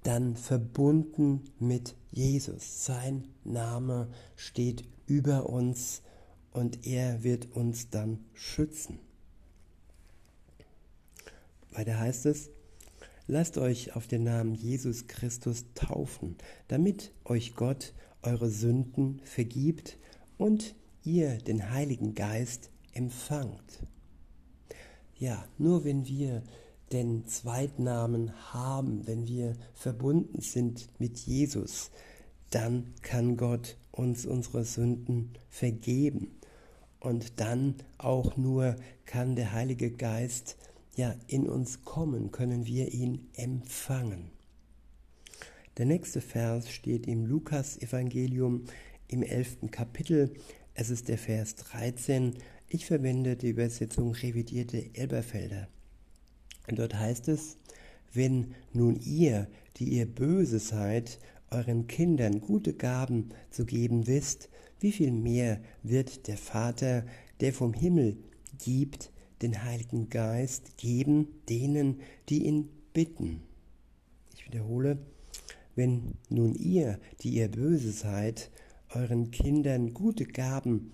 dann 0.02 0.36
verbunden 0.36 1.42
mit 1.58 1.96
Jesus. 2.10 2.84
Sein 2.84 3.28
Name 3.42 4.08
steht 4.36 4.84
über 5.06 5.48
uns 5.48 6.02
und 6.52 6.86
er 6.86 7.24
wird 7.24 7.50
uns 7.52 7.90
dann 7.90 8.24
schützen. 8.32 8.98
Weiter 11.72 11.98
heißt 11.98 12.26
es, 12.26 12.50
lasst 13.26 13.58
euch 13.58 13.96
auf 13.96 14.06
den 14.06 14.22
Namen 14.22 14.54
Jesus 14.54 15.08
Christus 15.08 15.64
taufen, 15.74 16.36
damit 16.68 17.12
euch 17.24 17.54
Gott 17.56 17.94
eure 18.22 18.48
Sünden 18.48 19.20
vergibt 19.24 19.98
und 20.38 20.74
ihr 21.02 21.38
den 21.38 21.70
Heiligen 21.70 22.14
Geist 22.14 22.70
empfangt. 22.92 23.80
Ja, 25.16 25.44
nur 25.58 25.84
wenn 25.84 26.06
wir 26.06 26.42
den 26.92 27.26
Zweitnamen 27.26 28.32
haben, 28.52 29.06
wenn 29.06 29.26
wir 29.26 29.56
verbunden 29.74 30.40
sind 30.40 30.88
mit 30.98 31.18
Jesus, 31.18 31.90
dann 32.50 32.94
kann 33.02 33.36
Gott 33.36 33.76
uns 33.90 34.26
unsere 34.26 34.64
Sünden 34.64 35.32
vergeben. 35.48 36.36
Und 37.00 37.40
dann 37.40 37.76
auch 37.98 38.36
nur 38.36 38.76
kann 39.04 39.36
der 39.36 39.52
Heilige 39.52 39.90
Geist 39.90 40.56
ja 40.96 41.14
in 41.26 41.48
uns 41.48 41.84
kommen, 41.84 42.30
können 42.30 42.66
wir 42.66 42.92
ihn 42.92 43.28
empfangen. 43.34 44.30
Der 45.76 45.86
nächste 45.86 46.20
Vers 46.20 46.70
steht 46.70 47.06
im 47.06 47.26
Lukas 47.26 47.76
Evangelium 47.78 48.64
im 49.08 49.22
elften 49.22 49.70
Kapitel. 49.70 50.32
Es 50.74 50.90
ist 50.90 51.08
der 51.08 51.18
Vers 51.18 51.56
13 51.56 52.34
ich 52.74 52.86
verwende 52.86 53.36
die 53.36 53.50
Übersetzung 53.50 54.10
revidierte 54.10 54.90
Elberfelder. 54.94 55.68
Dort 56.66 56.98
heißt 56.98 57.28
es, 57.28 57.56
wenn 58.12 58.56
nun 58.72 58.96
ihr, 58.96 59.46
die 59.76 59.90
ihr 59.90 60.06
böse 60.06 60.58
seid, 60.58 61.20
euren 61.52 61.86
Kindern 61.86 62.40
gute 62.40 62.74
Gaben 62.74 63.28
zu 63.50 63.64
geben 63.64 64.08
wisst, 64.08 64.48
wie 64.80 64.90
viel 64.90 65.12
mehr 65.12 65.60
wird 65.84 66.26
der 66.26 66.36
Vater, 66.36 67.06
der 67.38 67.52
vom 67.52 67.74
Himmel 67.74 68.16
gibt, 68.58 69.12
den 69.40 69.62
Heiligen 69.62 70.08
Geist 70.08 70.76
geben 70.76 71.28
denen, 71.48 72.00
die 72.28 72.44
ihn 72.44 72.70
bitten. 72.92 73.42
Ich 74.34 74.46
wiederhole, 74.46 74.98
wenn 75.76 76.14
nun 76.28 76.56
ihr, 76.56 76.98
die 77.20 77.36
ihr 77.36 77.48
böse 77.48 77.92
seid, 77.92 78.50
euren 78.88 79.30
Kindern 79.30 79.94
gute 79.94 80.24
Gaben 80.24 80.90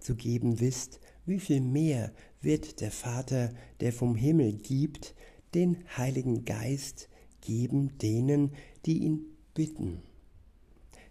zu 0.00 0.16
geben 0.16 0.60
wisst, 0.60 1.00
wie 1.26 1.38
viel 1.38 1.60
mehr 1.60 2.12
wird 2.40 2.80
der 2.80 2.90
Vater, 2.90 3.52
der 3.80 3.92
vom 3.92 4.14
Himmel 4.14 4.52
gibt, 4.52 5.14
den 5.54 5.84
Heiligen 5.96 6.44
Geist 6.44 7.08
geben 7.40 7.98
denen, 7.98 8.52
die 8.86 8.98
ihn 8.98 9.24
bitten. 9.54 10.02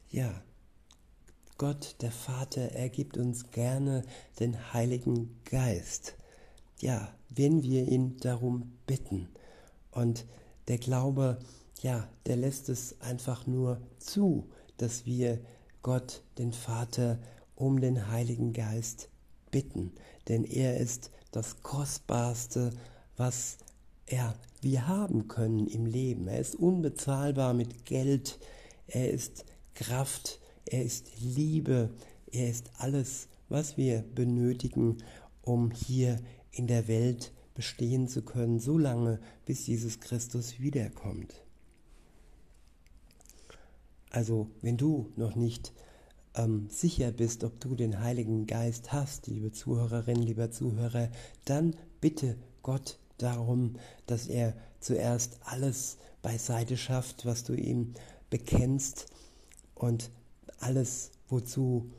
Ja, 0.10 0.44
Gott, 1.58 1.98
der 2.02 2.12
Vater, 2.12 2.72
er 2.72 2.90
gibt 2.90 3.18
uns 3.18 3.52
gerne 3.52 4.04
den 4.40 4.74
Heiligen 4.74 5.40
Geist. 5.46 6.16
Ja, 6.80 7.14
wenn 7.30 7.64
wir 7.64 7.88
ihn 7.88 8.18
darum 8.18 8.72
bitten. 8.88 9.28
Und 9.92 10.26
der 10.70 10.78
Glaube, 10.78 11.40
ja, 11.82 12.08
der 12.26 12.38
lässt 12.38 12.70
es 12.70 13.00
einfach 13.02 13.46
nur 13.46 13.82
zu, 13.98 14.50
dass 14.78 15.06
wir 15.06 15.40
Gott, 15.82 16.24
den 16.38 16.54
Vater, 16.54 17.20
um 17.60 17.82
den 17.82 18.08
Heiligen 18.08 18.54
Geist 18.54 19.10
bitten. 19.52 19.92
Denn 20.28 20.46
er 20.46 20.78
ist 20.78 21.12
das 21.32 21.62
Kostbarste, 21.62 22.72
was 23.18 23.58
ja, 24.10 24.34
wir 24.62 24.88
haben 24.88 25.28
können 25.28 25.68
im 25.68 25.86
Leben. 25.86 26.28
Er 26.28 26.40
ist 26.40 26.56
unbezahlbar 26.56 27.54
mit 27.54 27.86
Geld, 27.86 28.40
er 28.88 29.12
ist 29.12 29.46
Kraft, 29.76 30.40
er 30.66 30.84
ist 30.84 31.12
Liebe, 31.20 31.92
er 32.32 32.50
ist 32.50 32.72
alles, 32.78 33.28
was 33.50 33.78
wir 33.78 34.04
benötigen, 34.16 34.98
um 35.44 35.70
hier 35.70 36.20
in 36.52 36.66
der 36.66 36.88
Welt 36.88 37.34
bestehen 37.54 38.08
zu 38.08 38.22
können, 38.24 38.60
so 38.60 38.78
lange, 38.78 39.20
bis 39.46 39.68
Jesus 39.68 40.00
Christus 40.00 40.60
wiederkommt. 40.60 41.44
Also, 44.12 44.50
wenn 44.62 44.78
du 44.78 45.12
noch 45.18 45.36
nicht 45.36 45.74
ähm, 46.36 46.68
sicher 46.70 47.12
bist, 47.12 47.44
ob 47.44 47.60
du 47.60 47.76
den 47.76 48.00
Heiligen 48.00 48.46
Geist 48.46 48.92
hast, 48.92 49.28
liebe 49.28 49.52
Zuhörerin, 49.52 50.22
lieber 50.22 50.52
Zuhörer, 50.52 51.10
dann 51.46 51.76
bitte 52.02 52.38
Gott 52.62 53.00
darum, 53.18 53.76
dass 54.06 54.28
er 54.28 54.54
zuerst 54.80 55.40
alles 55.44 55.98
beiseite 56.22 56.78
schafft, 56.78 57.26
was 57.26 57.44
du 57.44 57.54
ihm 57.54 57.94
bekennst 58.30 59.08
und 59.76 60.12
alles, 60.60 61.12
wozu 61.28 61.90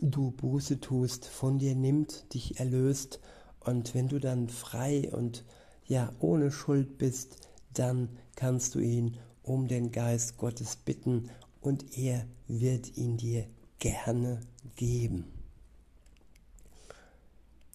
du 0.00 0.30
Buße 0.30 0.80
tust, 0.80 1.26
von 1.26 1.58
dir 1.58 1.74
nimmt, 1.74 2.32
dich 2.34 2.58
erlöst. 2.58 3.20
Und 3.60 3.94
wenn 3.94 4.08
du 4.08 4.18
dann 4.18 4.48
frei 4.48 5.10
und 5.12 5.44
ja 5.86 6.12
ohne 6.20 6.50
Schuld 6.50 6.98
bist, 6.98 7.36
dann 7.74 8.08
kannst 8.36 8.74
du 8.74 8.78
ihn 8.78 9.16
um 9.42 9.68
den 9.68 9.90
Geist 9.90 10.38
Gottes 10.38 10.76
bitten 10.76 11.30
und 11.60 11.96
er 11.98 12.26
wird 12.48 12.96
ihn 12.96 13.16
dir 13.16 13.46
gerne 13.78 14.40
geben. 14.76 15.24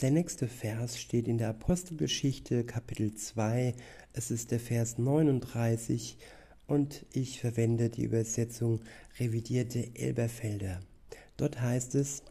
Der 0.01 0.11
nächste 0.11 0.47
Vers 0.47 0.99
steht 0.99 1.27
in 1.27 1.37
der 1.37 1.49
Apostelgeschichte 1.49 2.65
Kapitel 2.65 3.13
2, 3.13 3.73
es 4.13 4.29
ist 4.29 4.51
der 4.51 4.59
Vers 4.59 4.97
39 4.97 6.17
und 6.67 7.05
ich 7.13 7.39
verwende 7.39 7.89
die 7.89 8.03
Übersetzung 8.03 8.81
revidierte 9.19 9.95
Elberfelder. 9.95 10.81
Dort 11.37 11.61
heißt 11.61 11.95
es, 11.95 12.23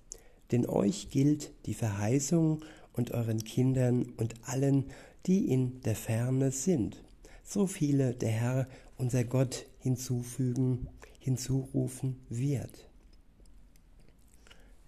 denn 0.53 0.67
euch 0.67 1.09
gilt 1.09 1.53
die 1.67 1.75
Verheißung 1.75 2.63
und 2.93 3.13
euren 3.13 3.43
Kindern 3.45 4.13
und 4.17 4.35
allen, 4.43 4.85
die 5.27 5.51
in 5.51 5.81
der 5.83 5.97
Ferne 5.97 6.51
sind, 6.53 7.03
so 7.43 7.67
viele 7.67 8.15
der 8.15 8.31
Herr, 8.31 8.69
unser 8.97 9.25
Gott, 9.25 9.67
hinzufügen, 9.79 10.89
hinzurufen 11.25 12.21
wird. 12.28 12.90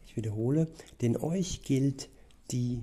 Ich 0.05 0.17
wiederhole, 0.17 0.69
denn 1.01 1.17
euch 1.17 1.63
gilt 1.63 2.11
die 2.51 2.83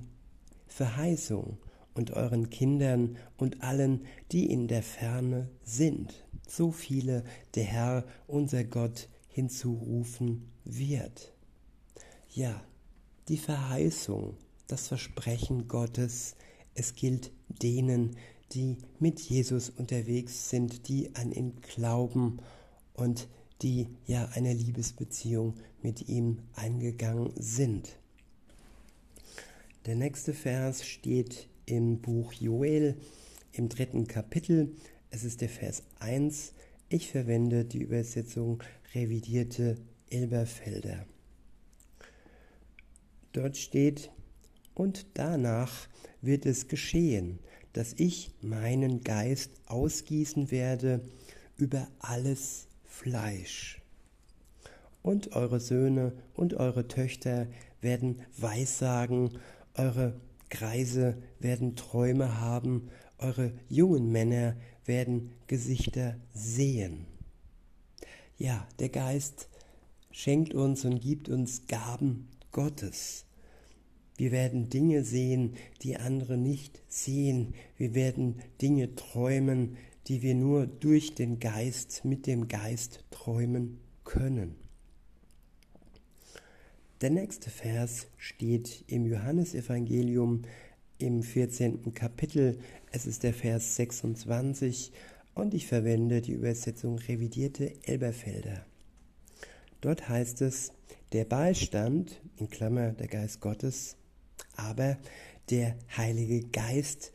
Verheißung 0.66 1.60
und 1.94 2.10
euren 2.12 2.50
Kindern 2.50 3.16
und 3.38 3.62
allen, 3.62 4.08
die 4.32 4.50
in 4.50 4.68
der 4.68 4.82
Ferne 4.82 5.52
sind, 5.64 6.26
so 6.48 6.72
viele 6.72 7.24
der 7.54 7.66
Herr, 7.66 8.06
unser 8.26 8.64
Gott, 8.64 9.08
hinzurufen 9.28 10.52
wird. 10.64 11.32
Ja, 12.32 12.60
die 13.28 13.38
Verheißung, 13.38 14.36
das 14.66 14.88
Versprechen 14.88 15.68
Gottes, 15.68 16.36
es 16.74 16.96
gilt 16.96 17.32
denen, 17.48 18.18
die 18.54 18.80
mit 18.98 19.20
Jesus 19.20 19.70
unterwegs 19.70 20.50
sind, 20.50 20.88
die 20.88 21.14
an 21.14 21.32
ihn 21.32 21.62
glauben 21.62 22.40
und 22.96 23.28
die 23.62 23.88
ja 24.06 24.30
eine 24.34 24.54
Liebesbeziehung 24.54 25.56
mit 25.82 26.10
ihm 26.10 26.40
eingegangen 26.56 27.32
sind. 27.36 27.98
Der 29.86 29.96
nächste 29.96 30.34
Vers 30.34 30.86
steht 30.86 31.48
im 31.66 32.00
Buch 32.00 32.34
Joel 32.34 32.96
im 33.52 33.70
dritten 33.70 34.08
Kapitel. 34.08 34.76
Es 35.10 35.24
ist 35.24 35.42
der 35.42 35.50
Vers 35.50 35.84
1. 36.00 36.54
Ich 36.90 37.10
verwende 37.12 37.66
die 37.66 37.80
Übersetzung 37.80 38.64
revidierte 38.94 39.78
Elberfelder. 40.10 41.06
Dort 43.32 43.58
steht, 43.58 44.12
und 44.76 45.06
danach 45.16 45.88
wird 46.22 46.46
es 46.46 46.68
geschehen, 46.68 47.40
dass 47.74 47.94
ich 47.98 48.32
meinen 48.42 49.02
Geist 49.02 49.52
ausgießen 49.66 50.52
werde 50.52 51.02
über 51.58 51.88
alles 52.00 52.68
Fleisch. 53.04 53.82
Und 55.02 55.36
eure 55.36 55.60
Söhne 55.60 56.14
und 56.36 56.54
eure 56.54 56.88
Töchter 56.88 57.48
werden 57.82 58.22
Weissagen, 58.38 59.32
eure 59.74 60.22
Kreise 60.48 61.22
werden 61.40 61.76
Träume 61.76 62.40
haben, 62.40 62.90
eure 63.18 63.52
jungen 63.68 64.10
Männer 64.14 64.56
werden 64.86 65.32
Gesichter 65.48 66.16
sehen. 66.34 67.06
Ja, 68.38 68.66
der 68.80 68.88
Geist 68.88 69.50
schenkt 70.12 70.54
uns 70.54 70.86
und 70.86 71.02
gibt 71.02 71.28
uns 71.28 71.68
Gaben 71.68 72.30
Gottes. 72.54 73.26
Wir 74.16 74.32
werden 74.32 74.70
Dinge 74.70 75.04
sehen, 75.04 75.56
die 75.82 75.98
andere 75.98 76.38
nicht 76.38 76.80
sehen. 76.88 77.54
Wir 77.76 77.96
werden 77.96 78.40
Dinge 78.62 78.96
träumen, 78.96 79.76
die 80.08 80.22
wir 80.22 80.36
nur 80.36 80.68
durch 80.68 81.16
den 81.16 81.40
Geist, 81.40 82.04
mit 82.04 82.28
dem 82.28 82.48
Geist 82.48 83.04
träumen 83.12 83.80
können. 84.04 84.56
Der 87.02 87.10
nächste 87.10 87.50
Vers 87.50 88.08
steht 88.18 88.86
im 88.88 89.06
Johannesevangelium 89.06 90.44
im 91.00 91.22
14. 91.22 91.94
Kapitel. 91.94 92.60
Es 92.92 93.06
ist 93.06 93.24
der 93.24 93.34
Vers 93.34 93.76
26 93.76 94.94
und 95.36 95.54
ich 95.54 95.68
verwende 95.68 96.22
die 96.22 96.34
Übersetzung 96.34 96.98
revidierte 96.98 97.74
Elberfelder. 97.84 98.66
Dort 99.82 100.08
heißt 100.08 100.42
es, 100.44 100.72
der 101.12 101.26
Beistand, 101.26 102.22
in 102.38 102.50
Klammer 102.50 102.94
der 102.94 103.08
Geist 103.08 103.42
Gottes, 103.42 103.98
aber 104.56 104.98
der 105.50 105.76
Heilige 105.98 106.48
Geist, 106.48 107.12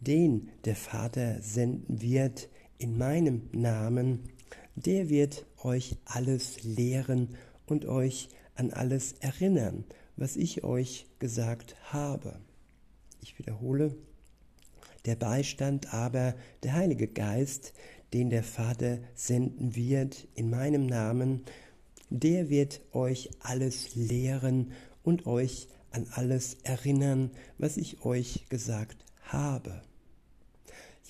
den 0.00 0.48
der 0.64 0.76
Vater 0.76 1.40
senden 1.42 2.00
wird 2.00 2.48
in 2.78 2.96
meinem 2.96 3.48
Namen, 3.52 4.20
der 4.74 5.08
wird 5.10 5.46
euch 5.62 5.96
alles 6.06 6.62
lehren 6.62 7.36
und 7.66 7.84
euch 7.84 8.28
an 8.54 8.72
alles 8.72 9.12
erinnern, 9.20 9.84
was 10.16 10.36
ich 10.36 10.64
euch 10.64 11.06
gesagt 11.18 11.76
habe. 11.92 12.40
Ich 13.20 13.38
wiederhole, 13.38 13.94
der 15.04 15.16
Beistand 15.16 15.92
aber, 15.92 16.34
der 16.62 16.74
Heilige 16.74 17.06
Geist, 17.06 17.74
den 18.12 18.30
der 18.30 18.42
Vater 18.42 18.98
senden 19.14 19.76
wird 19.76 20.26
in 20.34 20.50
meinem 20.50 20.86
Namen, 20.86 21.44
der 22.08 22.48
wird 22.48 22.80
euch 22.92 23.30
alles 23.40 23.94
lehren 23.94 24.72
und 25.02 25.26
euch 25.26 25.68
an 25.90 26.06
alles 26.12 26.54
erinnern, 26.62 27.30
was 27.58 27.76
ich 27.76 28.04
euch 28.04 28.46
gesagt 28.48 29.04
habe. 29.22 29.82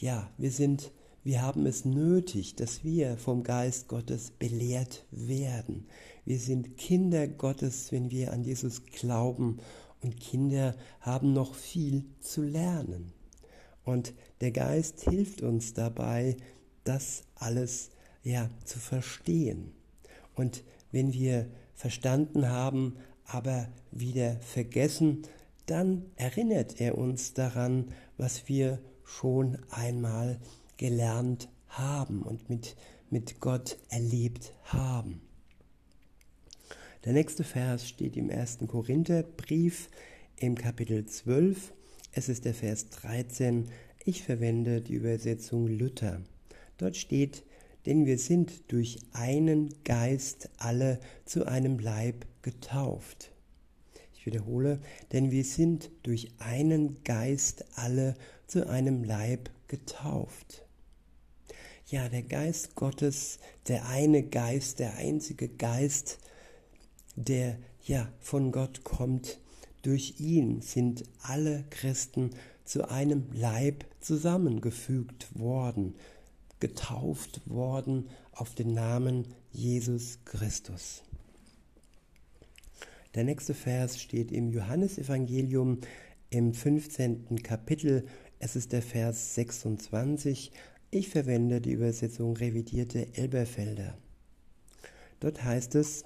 Ja, 0.01 0.31
wir 0.39 0.51
sind, 0.51 0.93
wir 1.25 1.43
haben 1.43 1.67
es 1.67 1.85
nötig, 1.85 2.57
dass 2.57 2.85
wir 2.85 3.19
vom 3.19 3.43
Geist 3.43 3.87
Gottes 3.87 4.31
belehrt 4.31 5.05
werden. 5.11 5.89
Wir 6.25 6.39
sind 6.39 6.79
Kinder 6.79 7.29
Gottes, 7.29 7.93
wenn 7.93 8.11
wir 8.11 8.33
an 8.33 8.43
Jesus 8.43 8.87
glauben 8.87 9.59
und 10.01 10.19
Kinder 10.19 10.75
haben 11.03 11.35
noch 11.35 11.55
viel 11.55 12.07
zu 12.19 12.41
lernen. 12.43 13.13
Und 13.85 14.15
der 14.41 14.53
Geist 14.53 15.03
hilft 15.03 15.43
uns 15.43 15.75
dabei, 15.75 16.39
das 16.85 17.25
alles 17.35 17.91
ja 18.23 18.49
zu 18.65 18.79
verstehen. 18.79 19.75
Und 20.35 20.65
wenn 20.93 21.13
wir 21.13 21.51
verstanden 21.75 22.49
haben, 22.49 22.97
aber 23.27 23.69
wieder 23.91 24.37
vergessen, 24.41 25.25
dann 25.67 26.07
erinnert 26.17 26.81
er 26.81 26.97
uns 26.97 27.35
daran, 27.35 27.93
was 28.17 28.49
wir 28.49 28.81
schon 29.17 29.59
einmal 29.71 30.39
gelernt 30.77 31.49
haben. 31.69 32.23
Und 32.23 32.49
mit, 32.49 32.77
mit 33.11 33.41
Gott 33.41 33.79
erlebt 33.89 34.53
haben. 34.65 35.21
Der 37.05 37.13
nächste 37.13 37.45
Vers 37.45 37.89
steht 37.89 38.17
im 38.17 38.31
1. 38.31 38.59
Korintherbrief 38.67 39.89
im 40.37 40.55
Kapitel 40.55 41.07
12. 41.07 41.73
Es 42.13 42.29
ist 42.29 42.45
der 42.45 42.55
Vers 42.55 42.91
13. 42.91 43.69
Ich 44.05 44.23
verwende 44.23 44.81
die 44.81 44.95
Übersetzung 44.95 45.67
Luther. 45.67 46.21
Dort 46.79 46.97
steht, 46.97 47.45
denn 47.87 48.07
wir 48.07 48.19
sind 48.19 48.71
durch 48.73 48.99
einen 49.13 49.75
Geist 49.85 50.51
alle 50.59 51.01
zu 51.25 51.47
einem 51.47 51.79
Leib 51.79 52.27
getauft. 52.43 53.33
Ich 54.15 54.27
wiederhole, 54.27 54.81
denn 55.13 55.31
wir 55.31 55.45
sind 55.45 55.91
durch 56.03 56.29
einen 56.39 57.03
Geist 57.05 57.65
alle 57.77 58.15
zu 58.51 58.69
einem 58.69 59.05
Leib 59.05 59.49
getauft. 59.69 60.67
Ja, 61.87 62.09
der 62.09 62.23
Geist 62.23 62.75
Gottes, 62.75 63.39
der 63.69 63.87
eine 63.87 64.25
Geist, 64.25 64.81
der 64.81 64.97
einzige 64.97 65.49
Geist, 65.49 66.19
der 67.15 67.59
ja 67.85 68.13
von 68.19 68.51
Gott 68.51 68.83
kommt, 68.83 69.39
durch 69.83 70.15
ihn 70.19 70.63
sind 70.63 71.05
alle 71.23 71.65
Christen 71.71 72.31
zu 72.65 72.91
einem 72.91 73.27
Leib 73.33 73.85
zusammengefügt 74.01 75.39
worden, 75.39 75.95
getauft 76.59 77.41
worden 77.49 78.09
auf 78.33 78.55
den 78.57 78.75
Namen 78.75 79.29
Jesus 79.53 80.19
Christus. 80.25 81.03
Der 83.15 83.23
nächste 83.23 83.55
Vers 83.55 84.01
steht 84.01 84.33
im 84.33 84.51
Johannesevangelium 84.51 85.79
im 86.31 86.55
15. 86.55 87.43
Kapitel. 87.43 88.07
Es 88.41 88.57
ist 88.57 88.73
der 88.73 88.83
Vers 88.83 89.35
26. 89.37 90.51
Ich 90.91 91.09
verwende 91.11 91.61
die 91.61 91.73
Übersetzung 91.73 92.37
revidierte 92.37 93.07
Elberfelder. 93.15 93.97
Dort 95.21 95.45
heißt 95.45 95.77
es, 95.77 96.05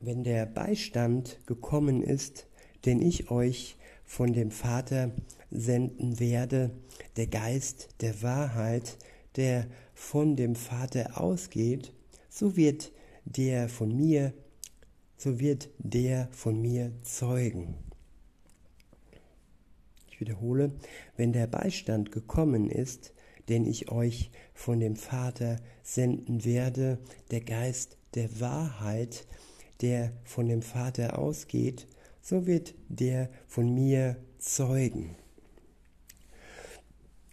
wenn 0.00 0.22
der 0.22 0.46
Beistand 0.46 1.40
gekommen 1.46 2.02
ist, 2.02 2.46
den 2.84 3.00
ich 3.00 3.30
euch 3.30 3.76
von 4.04 4.34
dem 4.34 4.50
Vater 4.50 5.10
senden 5.50 6.20
werde, 6.20 6.70
der 7.16 7.26
Geist 7.26 7.88
der 8.02 8.22
Wahrheit, 8.22 8.98
der 9.36 9.66
von 9.94 10.36
dem 10.36 10.54
Vater 10.54 11.18
ausgeht, 11.18 11.92
so 12.28 12.56
wird 12.56 12.92
der 13.24 13.68
von 13.70 13.96
mir 13.96 14.34
so 15.16 15.40
wird 15.40 15.70
der 15.78 16.28
von 16.32 16.60
mir 16.60 16.92
zeugen. 17.02 17.76
Wiederhole, 20.24 20.72
wenn 21.18 21.34
der 21.34 21.46
Beistand 21.46 22.10
gekommen 22.10 22.70
ist, 22.70 23.12
den 23.50 23.66
ich 23.66 23.90
euch 23.90 24.30
von 24.54 24.80
dem 24.80 24.96
Vater 24.96 25.60
senden 25.82 26.46
werde, 26.46 26.98
der 27.30 27.42
Geist 27.42 27.98
der 28.14 28.40
Wahrheit, 28.40 29.26
der 29.82 30.12
von 30.24 30.48
dem 30.48 30.62
Vater 30.62 31.18
ausgeht, 31.18 31.86
so 32.22 32.46
wird 32.46 32.74
der 32.88 33.28
von 33.46 33.74
mir 33.74 34.16
zeugen. 34.38 35.14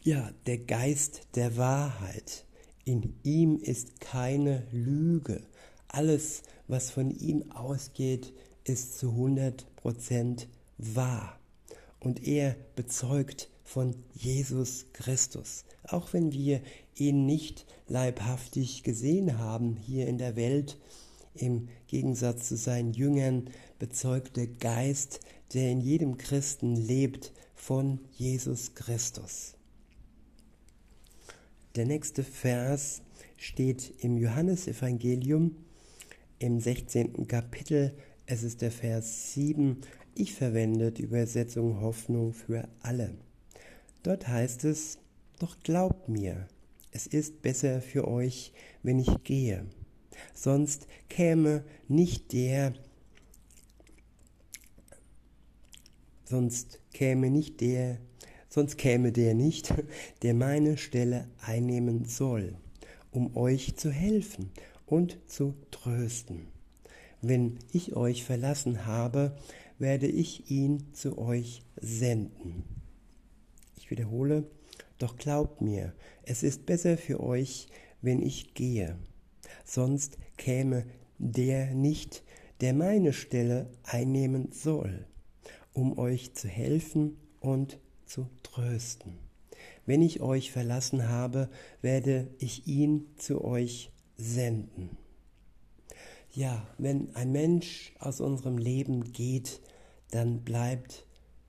Ja, 0.03 0.31
der 0.47 0.57
Geist 0.57 1.27
der 1.35 1.55
Wahrheit, 1.55 2.45
in 2.83 3.13
ihm 3.23 3.57
ist 3.57 4.01
keine 4.01 4.67
Lüge. 4.71 5.43
Alles, 5.87 6.41
was 6.67 6.91
von 6.91 7.11
ihm 7.11 7.51
ausgeht, 7.51 8.33
ist 8.65 8.97
zu 8.97 9.11
100% 9.11 10.47
wahr. 10.77 11.40
Und 12.01 12.27
er 12.27 12.57
bezeugt 12.75 13.49
von 13.63 13.95
Jesus 14.13 14.87
Christus. 14.91 15.63
Auch 15.83 16.11
wenn 16.11 16.33
wir 16.33 16.61
ihn 16.95 17.25
nicht 17.25 17.65
leibhaftig 17.87 18.83
gesehen 18.83 19.37
haben 19.37 19.77
hier 19.77 20.07
in 20.07 20.17
der 20.17 20.35
Welt, 20.35 20.77
im 21.33 21.69
Gegensatz 21.87 22.49
zu 22.49 22.57
seinen 22.57 22.91
Jüngern 22.91 23.49
bezeugt 23.79 24.35
der 24.35 24.47
Geist, 24.47 25.21
der 25.53 25.71
in 25.71 25.79
jedem 25.79 26.17
Christen 26.17 26.75
lebt, 26.75 27.31
von 27.55 27.99
Jesus 28.11 28.73
Christus. 28.73 29.53
Der 31.75 31.85
nächste 31.85 32.23
Vers 32.23 33.01
steht 33.37 33.93
im 34.03 34.17
Johannesevangelium 34.17 35.55
im 36.39 36.59
16. 36.59 37.27
Kapitel. 37.27 37.93
Es 38.25 38.43
ist 38.43 38.61
der 38.61 38.71
Vers 38.71 39.33
7. 39.33 39.77
Ich 40.13 40.33
verwende 40.33 40.91
die 40.91 41.03
Übersetzung 41.03 41.79
Hoffnung 41.79 42.33
für 42.33 42.67
alle. 42.81 43.13
Dort 44.03 44.27
heißt 44.27 44.65
es, 44.65 44.97
doch 45.39 45.57
glaubt 45.63 46.09
mir, 46.09 46.47
es 46.91 47.07
ist 47.07 47.41
besser 47.41 47.81
für 47.81 48.07
euch, 48.07 48.51
wenn 48.83 48.99
ich 48.99 49.23
gehe. 49.23 49.65
Sonst 50.33 50.87
käme 51.07 51.63
nicht 51.87 52.33
der, 52.33 52.73
sonst 56.25 56.79
käme 56.93 57.29
nicht 57.29 57.61
der, 57.61 57.97
sonst 58.49 58.77
käme 58.77 59.11
der 59.11 59.33
nicht, 59.33 59.73
der 60.21 60.33
meine 60.33 60.77
Stelle 60.77 61.27
einnehmen 61.39 62.03
soll, 62.03 62.55
um 63.11 63.35
euch 63.37 63.77
zu 63.77 63.91
helfen 63.91 64.51
und 64.85 65.17
zu 65.27 65.53
trösten. 65.71 66.47
Wenn 67.21 67.59
ich 67.71 67.95
euch 67.95 68.25
verlassen 68.25 68.85
habe, 68.85 69.37
werde 69.81 70.07
ich 70.07 70.51
ihn 70.51 70.93
zu 70.93 71.17
euch 71.17 71.63
senden. 71.75 72.63
Ich 73.75 73.89
wiederhole, 73.89 74.49
doch 74.99 75.17
glaubt 75.17 75.61
mir, 75.61 75.93
es 76.21 76.43
ist 76.43 76.67
besser 76.67 76.99
für 76.99 77.19
euch, 77.19 77.67
wenn 77.99 78.21
ich 78.21 78.53
gehe. 78.53 78.95
Sonst 79.65 80.19
käme 80.37 80.85
der 81.17 81.73
nicht, 81.73 82.23
der 82.61 82.75
meine 82.75 83.11
Stelle 83.11 83.71
einnehmen 83.81 84.51
soll, 84.51 85.07
um 85.73 85.97
euch 85.97 86.35
zu 86.35 86.47
helfen 86.47 87.17
und 87.39 87.79
zu 88.05 88.27
trösten. 88.43 89.17
Wenn 89.87 90.03
ich 90.03 90.21
euch 90.21 90.51
verlassen 90.51 91.09
habe, 91.09 91.49
werde 91.81 92.27
ich 92.37 92.67
ihn 92.67 93.07
zu 93.17 93.43
euch 93.43 93.91
senden. 94.15 94.91
Ja, 96.33 96.67
wenn 96.77 97.15
ein 97.15 97.31
Mensch 97.31 97.93
aus 97.99 98.21
unserem 98.21 98.59
Leben 98.59 99.11
geht, 99.11 99.59
dann 100.11 100.41
bleibt 100.41 101.05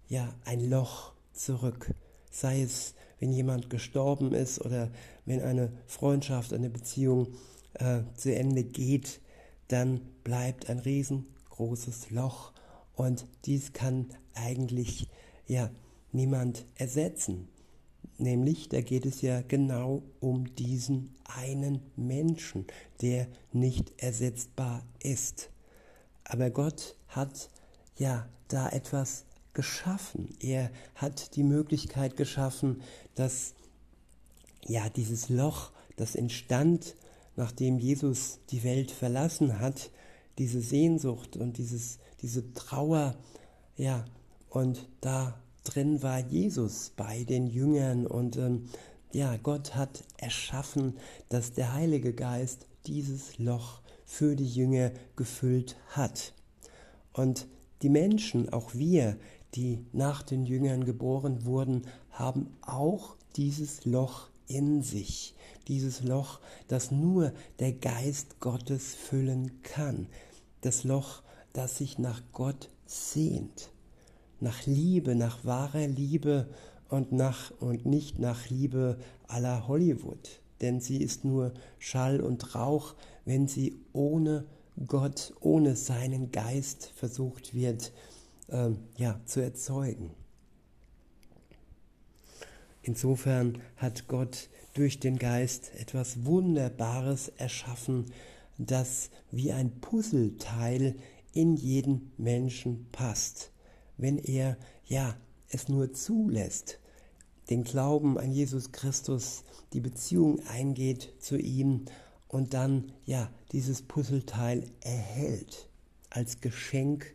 ja 0.09 0.35
ein 0.45 0.69
Loch 0.69 1.13
zurück. 1.33 1.95
Sei 2.31 2.63
es, 2.63 2.95
wenn 3.19 3.33
jemand 3.33 3.71
gestorben 3.71 4.33
ist 4.33 4.61
oder 4.61 4.91
wenn 5.27 5.41
eine 5.43 5.71
Freundschaft, 5.87 6.53
eine 6.53 6.71
Beziehung 6.71 7.29
äh, 7.75 8.01
zu 8.15 8.35
Ende 8.35 8.65
geht, 8.65 9.21
dann 9.69 10.01
bleibt 10.25 10.69
ein 10.71 10.79
riesengroßes 10.79 12.11
Loch 12.11 12.53
und 12.95 13.27
dies 13.45 13.73
kann 13.73 14.07
eigentlich 14.35 15.09
ja 15.47 15.71
niemand 16.13 16.67
ersetzen. 16.75 17.49
Nämlich, 18.19 18.69
da 18.69 18.81
geht 18.81 19.07
es 19.07 19.23
ja 19.23 19.43
genau 19.43 20.03
um 20.21 20.55
diesen 20.55 21.15
einen 21.25 21.81
Menschen, 21.97 22.67
der 23.01 23.27
nicht 23.53 23.93
ersetzbar 23.97 24.85
ist. 25.03 25.51
Aber 26.25 26.51
Gott 26.51 26.97
hat 27.09 27.51
ja 27.97 28.29
da 28.49 28.69
etwas 28.69 29.25
geschaffen. 29.53 30.35
Er 30.41 30.71
hat 30.95 31.37
die 31.37 31.43
Möglichkeit 31.43 32.17
geschaffen, 32.17 32.83
dass 33.15 33.55
ja 34.67 34.89
dieses 34.89 35.29
Loch, 35.29 35.73
das 35.97 36.15
entstand, 36.15 36.95
nachdem 37.37 37.79
Jesus 37.79 38.39
die 38.51 38.63
Welt 38.63 38.91
verlassen 38.91 39.59
hat, 39.61 39.91
diese 40.39 40.61
Sehnsucht 40.61 41.37
und 41.37 41.59
dieses, 41.59 41.99
diese 42.23 42.53
Trauer, 42.55 43.15
ja, 43.77 44.05
und 44.49 44.89
da 45.01 45.39
drin 45.65 46.03
war 46.03 46.19
Jesus 46.19 46.93
bei 46.97 47.25
den 47.25 47.47
Jüngern 47.47 48.07
und 48.07 48.37
ähm, 48.37 48.69
ja, 49.13 49.37
Gott 49.37 49.75
hat 49.75 50.05
erschaffen, 50.17 50.97
dass 51.29 51.53
der 51.53 51.75
Heilige 51.75 52.15
Geist 52.15 52.67
dieses 52.87 53.39
Loch 53.39 53.81
für 54.05 54.37
die 54.37 54.49
Jünger 54.49 54.91
gefüllt 55.17 55.77
hat. 55.89 56.33
Und 57.13 57.47
die 57.83 57.89
Menschen, 57.89 58.53
auch 58.53 58.75
wir, 58.75 59.17
die 59.55 59.85
nach 59.93 60.23
den 60.23 60.45
Jüngern 60.45 60.85
geboren 60.85 61.45
wurden, 61.45 61.83
haben 62.11 62.49
auch 62.63 63.17
dieses 63.37 63.85
Loch 63.85 64.29
in 64.47 64.83
sich. 64.83 65.35
Dieses 65.69 66.03
Loch, 66.03 66.41
das 66.69 66.91
nur 66.91 67.33
der 67.59 67.73
Geist 67.73 68.41
Gottes 68.41 68.95
füllen 68.95 69.63
kann. 69.63 70.07
Das 70.63 70.85
Loch, 70.85 71.23
das 71.53 71.79
sich 71.79 71.99
nach 71.99 72.23
Gott 72.33 72.69
sehnt 72.87 73.73
nach 74.43 74.67
Liebe, 74.67 75.15
nach 75.15 75.45
wahrer 75.45 75.87
Liebe 75.87 76.49
und, 76.89 77.13
nach, 77.13 77.53
und 77.61 77.87
nicht 77.87 78.19
nach 78.19 78.51
Liebe 78.51 78.99
aller 79.29 79.69
Hollywood. 79.69 80.41
Denn 80.61 80.81
sie 80.81 80.99
ist 80.99 81.25
nur 81.25 81.53
Schall 81.79 82.21
und 82.21 82.55
Rauch, 82.55 82.95
wenn 83.25 83.47
sie 83.47 83.81
ohne 83.93 84.45
Gott, 84.87 85.35
ohne 85.41 85.77
seinen 85.77 86.31
Geist 86.33 86.93
versucht 86.97 87.55
wird, 87.55 87.93
ähm, 88.49 88.79
ja, 88.97 89.21
zu 89.25 89.41
erzeugen. 89.41 90.11
Insofern 92.83 93.63
hat 93.77 94.09
Gott 94.09 94.49
durch 94.75 94.99
den 94.99 95.19
Geist 95.19 95.71
etwas 95.77 96.25
Wunderbares 96.25 97.29
erschaffen, 97.29 98.07
das 98.59 99.11
wie 99.31 99.53
ein 99.53 99.81
Puzzleteil 99.81 100.97
in 101.33 101.57
jeden 101.57 102.13
Menschen 102.17 102.87
passt, 102.93 103.53
wenn 103.97 104.19
er 104.19 104.57
ja 104.85 105.17
es 105.49 105.69
nur 105.69 105.93
zulässt, 105.93 106.79
den 107.51 107.65
Glauben 107.65 108.19
an 108.19 108.33
Jesus 108.33 108.73
Christus, 108.73 109.45
die 109.73 109.81
Beziehung 109.81 110.41
eingeht 110.49 111.13
zu 111.21 111.37
ihm 111.37 111.85
und 112.29 112.55
dann 112.55 112.93
ja 113.05 113.31
dieses 113.53 113.83
Puzzleteil 113.83 114.65
erhält 114.81 115.69
als 116.11 116.41
Geschenk 116.41 117.15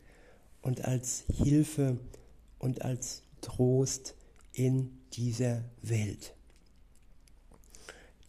und 0.62 0.86
als 0.86 1.26
Hilfe 1.32 2.00
und 2.60 2.84
als 2.84 3.24
Trost 3.42 4.16
in 4.54 4.98
dieser 5.14 5.64
Welt. 5.82 6.36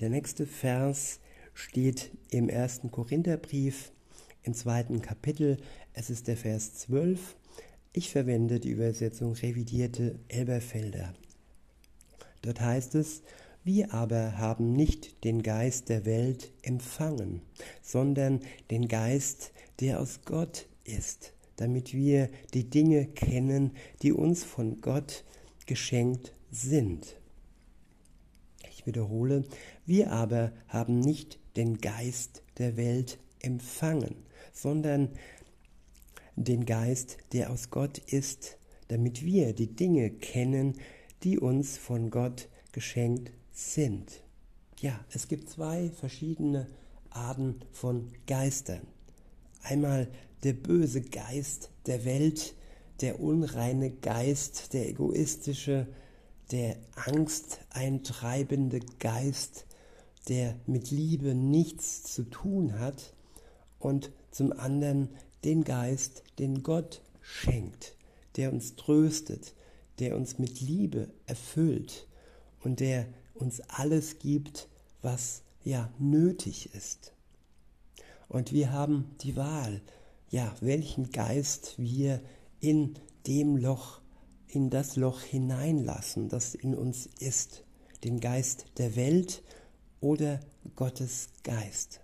Der 0.00 0.10
nächste 0.10 0.46
Vers 0.46 1.20
steht 1.54 2.10
im 2.30 2.48
ersten 2.48 2.90
Korintherbrief 2.90 3.92
im 4.42 4.54
zweiten 4.54 5.02
Kapitel. 5.02 5.56
Es 5.92 6.08
ist 6.08 6.28
der 6.28 6.36
Vers 6.36 6.74
12. 6.74 7.36
Ich 7.92 8.10
verwende 8.10 8.60
die 8.60 8.70
Übersetzung 8.70 9.32
revidierte 9.32 10.18
Elberfelder. 10.28 11.14
Dort 12.42 12.60
heißt 12.60 12.94
es, 12.94 13.22
wir 13.68 13.92
aber 13.92 14.38
haben 14.38 14.72
nicht 14.72 15.24
den 15.24 15.42
Geist 15.42 15.90
der 15.90 16.07
Welt 16.07 16.50
empfangen, 16.62 17.42
sondern 17.83 18.40
den 18.70 18.88
Geist, 18.88 19.52
der 19.81 20.00
aus 20.00 20.20
Gott 20.24 20.66
ist, 20.85 21.35
damit 21.57 21.92
wir 21.92 22.31
die 22.54 22.70
Dinge 22.70 23.04
kennen, 23.04 23.72
die 24.00 24.14
uns 24.14 24.42
von 24.42 24.81
Gott 24.81 25.22
geschenkt 25.66 26.33
sind. 26.50 27.14
Ich 28.70 28.87
wiederhole, 28.87 29.44
wir 29.85 30.12
aber 30.12 30.52
haben 30.68 30.98
nicht 30.98 31.38
den 31.54 31.76
Geist 31.76 32.42
der 32.57 32.78
Welt 32.78 33.18
empfangen, 33.40 34.16
sondern 34.50 35.11
den 36.37 36.64
Geist, 36.64 37.18
der 37.33 37.50
aus 37.50 37.68
Gott 37.68 37.98
ist, 37.98 38.57
damit 38.88 39.26
wir 39.26 39.52
die 39.52 39.76
Dinge 39.76 40.09
kennen, 40.09 40.78
die 41.22 41.38
uns 41.38 41.76
von 41.76 42.09
Gott 42.09 42.48
geschenkt 42.72 43.31
sind. 43.58 44.22
Ja, 44.80 45.04
es 45.10 45.26
gibt 45.26 45.50
zwei 45.50 45.90
verschiedene 45.90 46.68
Arten 47.10 47.56
von 47.72 48.12
Geistern. 48.26 48.86
Einmal 49.62 50.08
der 50.44 50.52
böse 50.52 51.00
Geist 51.00 51.70
der 51.86 52.04
Welt, 52.04 52.54
der 53.00 53.20
unreine 53.20 53.90
Geist, 53.90 54.72
der 54.72 54.88
egoistische, 54.88 55.88
der 56.52 56.76
angsteintreibende 56.94 58.78
Geist, 59.00 59.66
der 60.28 60.54
mit 60.66 60.92
Liebe 60.92 61.34
nichts 61.34 62.04
zu 62.04 62.22
tun 62.24 62.78
hat, 62.78 63.12
und 63.80 64.12
zum 64.30 64.52
anderen 64.52 65.08
den 65.44 65.64
Geist, 65.64 66.22
den 66.38 66.62
Gott 66.62 67.02
schenkt, 67.20 67.96
der 68.36 68.52
uns 68.52 68.76
tröstet, 68.76 69.54
der 69.98 70.16
uns 70.16 70.38
mit 70.38 70.60
Liebe 70.60 71.08
erfüllt 71.26 72.06
und 72.60 72.80
der 72.80 73.06
uns 73.38 73.61
alles 73.61 74.18
gibt, 74.18 74.68
was 75.03 75.42
ja 75.62 75.90
nötig 75.98 76.74
ist. 76.74 77.12
Und 78.29 78.53
wir 78.53 78.72
haben 78.72 79.14
die 79.22 79.37
Wahl, 79.37 79.81
ja, 80.31 80.55
welchen 80.61 81.11
Geist 81.11 81.74
wir 81.79 82.20
in 82.61 82.94
dem 83.27 83.57
Loch, 83.57 84.01
in 84.48 84.70
das 84.70 84.96
Loch 84.96 85.22
hineinlassen, 85.22 86.29
das 86.29 86.55
in 86.55 86.74
uns 86.74 87.07
ist, 87.18 87.64
den 88.05 88.20
Geist 88.20 88.66
der 88.79 88.96
Welt 88.96 89.42
oder 90.01 90.40
Gottes 90.77 91.29
Geist. 91.42 92.01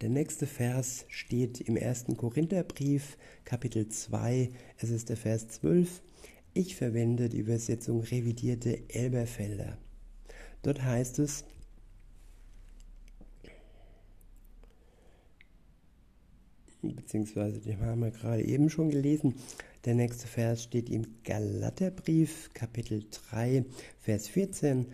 Der 0.00 0.10
nächste 0.10 0.46
Vers 0.46 1.06
steht 1.08 1.60
im 1.60 1.76
1. 1.76 2.06
Korintherbrief, 2.16 3.16
Kapitel 3.44 3.88
2, 3.88 4.50
es 4.78 4.90
ist 4.90 5.08
der 5.08 5.16
Vers 5.16 5.48
12. 5.48 6.02
Ich 6.56 6.76
verwende 6.76 7.28
die 7.28 7.38
Übersetzung 7.38 8.00
revidierte 8.00 8.88
Elberfelder. 8.88 9.76
Dort 10.62 10.82
heißt 10.82 11.18
es, 11.18 11.44
beziehungsweise 16.80 17.60
den 17.60 17.80
haben 17.80 18.02
wir 18.02 18.12
gerade 18.12 18.44
eben 18.44 18.70
schon 18.70 18.90
gelesen. 18.90 19.34
Der 19.84 19.96
nächste 19.96 20.28
Vers 20.28 20.62
steht 20.62 20.90
im 20.90 21.04
Galaterbrief, 21.24 22.50
Kapitel 22.54 23.04
3, 23.30 23.64
Vers 24.00 24.28
14 24.28 24.86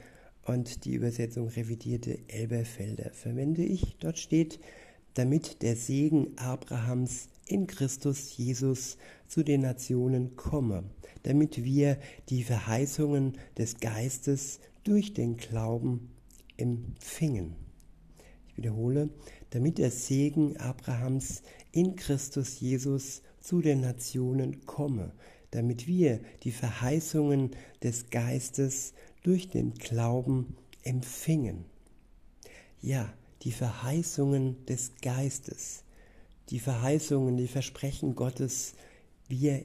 und 0.46 0.86
die 0.86 0.94
Übersetzung 0.94 1.48
revidierte 1.48 2.18
Elberfelder 2.28 3.10
verwende 3.10 3.62
ich. 3.62 3.96
Dort 4.00 4.18
steht, 4.18 4.60
damit 5.12 5.60
der 5.60 5.76
Segen 5.76 6.28
Abrahams 6.36 7.28
in 7.50 7.66
Christus 7.66 8.36
Jesus 8.36 8.96
zu 9.26 9.42
den 9.42 9.62
Nationen 9.62 10.36
komme, 10.36 10.84
damit 11.22 11.64
wir 11.64 11.98
die 12.28 12.44
Verheißungen 12.44 13.34
des 13.58 13.80
Geistes 13.80 14.60
durch 14.84 15.12
den 15.12 15.36
Glauben 15.36 16.10
empfingen. 16.56 17.56
Ich 18.48 18.56
wiederhole, 18.56 19.10
damit 19.50 19.78
der 19.78 19.90
Segen 19.90 20.56
Abrahams 20.58 21.42
in 21.72 21.96
Christus 21.96 22.60
Jesus 22.60 23.22
zu 23.40 23.60
den 23.60 23.80
Nationen 23.80 24.64
komme, 24.66 25.12
damit 25.50 25.86
wir 25.86 26.20
die 26.42 26.52
Verheißungen 26.52 27.50
des 27.82 28.10
Geistes 28.10 28.92
durch 29.22 29.48
den 29.48 29.74
Glauben 29.74 30.56
empfingen. 30.84 31.64
Ja, 32.80 33.12
die 33.42 33.52
Verheißungen 33.52 34.64
des 34.66 34.92
Geistes, 35.02 35.84
die 36.50 36.60
Verheißungen, 36.60 37.36
die 37.36 37.48
Versprechen 37.48 38.14
Gottes, 38.14 38.74
wir 39.28 39.64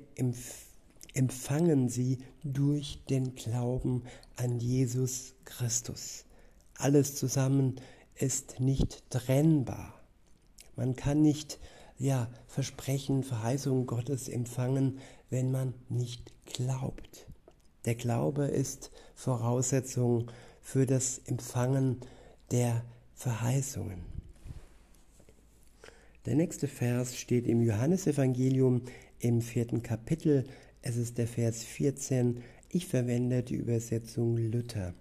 empfangen 1.13 1.89
sie 1.89 2.19
durch 2.43 2.99
den 3.09 3.35
Glauben 3.35 4.03
an 4.35 4.59
Jesus 4.59 5.33
Christus. 5.43 6.25
Alles 6.77 7.15
zusammen 7.15 7.81
ist 8.15 8.59
nicht 8.59 9.09
trennbar. 9.09 9.99
Man 10.75 10.95
kann 10.95 11.21
nicht 11.21 11.59
ja, 11.97 12.29
Versprechen, 12.47 13.23
Verheißungen 13.23 13.87
Gottes 13.87 14.27
empfangen, 14.27 14.99
wenn 15.29 15.51
man 15.51 15.73
nicht 15.89 16.33
glaubt. 16.45 17.25
Der 17.85 17.95
Glaube 17.95 18.45
ist 18.45 18.91
Voraussetzung 19.15 20.29
für 20.61 20.85
das 20.85 21.19
Empfangen 21.19 22.01
der 22.51 22.83
Verheißungen. 23.13 24.14
Der 26.25 26.35
nächste 26.35 26.67
Vers 26.67 27.15
steht 27.15 27.45
im 27.45 27.61
Johannesevangelium 27.61 28.81
im 29.19 29.41
vierten 29.41 29.83
Kapitel. 29.83 30.45
Es 30.81 30.97
ist 30.97 31.19
der 31.19 31.27
Vers 31.27 31.63
14. 31.63 32.41
Ich 32.69 32.87
verwende 32.87 33.43
die 33.43 33.53
Übersetzung 33.53 34.35
Luther. 34.35 34.95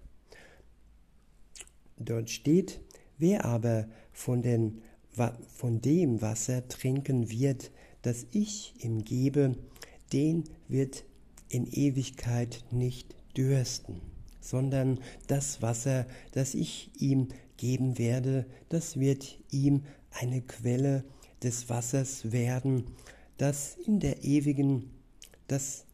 Dort 1.97 2.29
steht, 2.29 2.79
wer 3.17 3.43
aber 3.43 3.87
von, 4.13 4.43
den, 4.43 4.83
von 5.47 5.81
dem 5.81 6.21
Wasser 6.21 6.67
trinken 6.67 7.31
wird, 7.31 7.71
das 8.03 8.27
ich 8.31 8.75
ihm 8.83 9.03
gebe, 9.03 9.55
den 10.13 10.43
wird 10.67 11.05
in 11.49 11.65
Ewigkeit 11.65 12.63
nicht 12.69 13.15
dürsten, 13.35 13.99
sondern 14.41 14.99
das 15.25 15.63
Wasser, 15.63 16.05
das 16.33 16.53
ich 16.53 16.91
ihm 16.99 17.29
geben 17.57 17.97
werde, 17.97 18.45
das 18.69 18.99
wird 18.99 19.39
ihm 19.49 19.81
eine 20.19 20.41
Quelle 20.41 21.03
des 21.43 21.69
Wassers 21.69 22.31
werden, 22.31 22.85
das 23.37 23.75
in 23.85 23.99
der 23.99 24.23
ewigen, 24.23 24.91
das, 25.47 25.85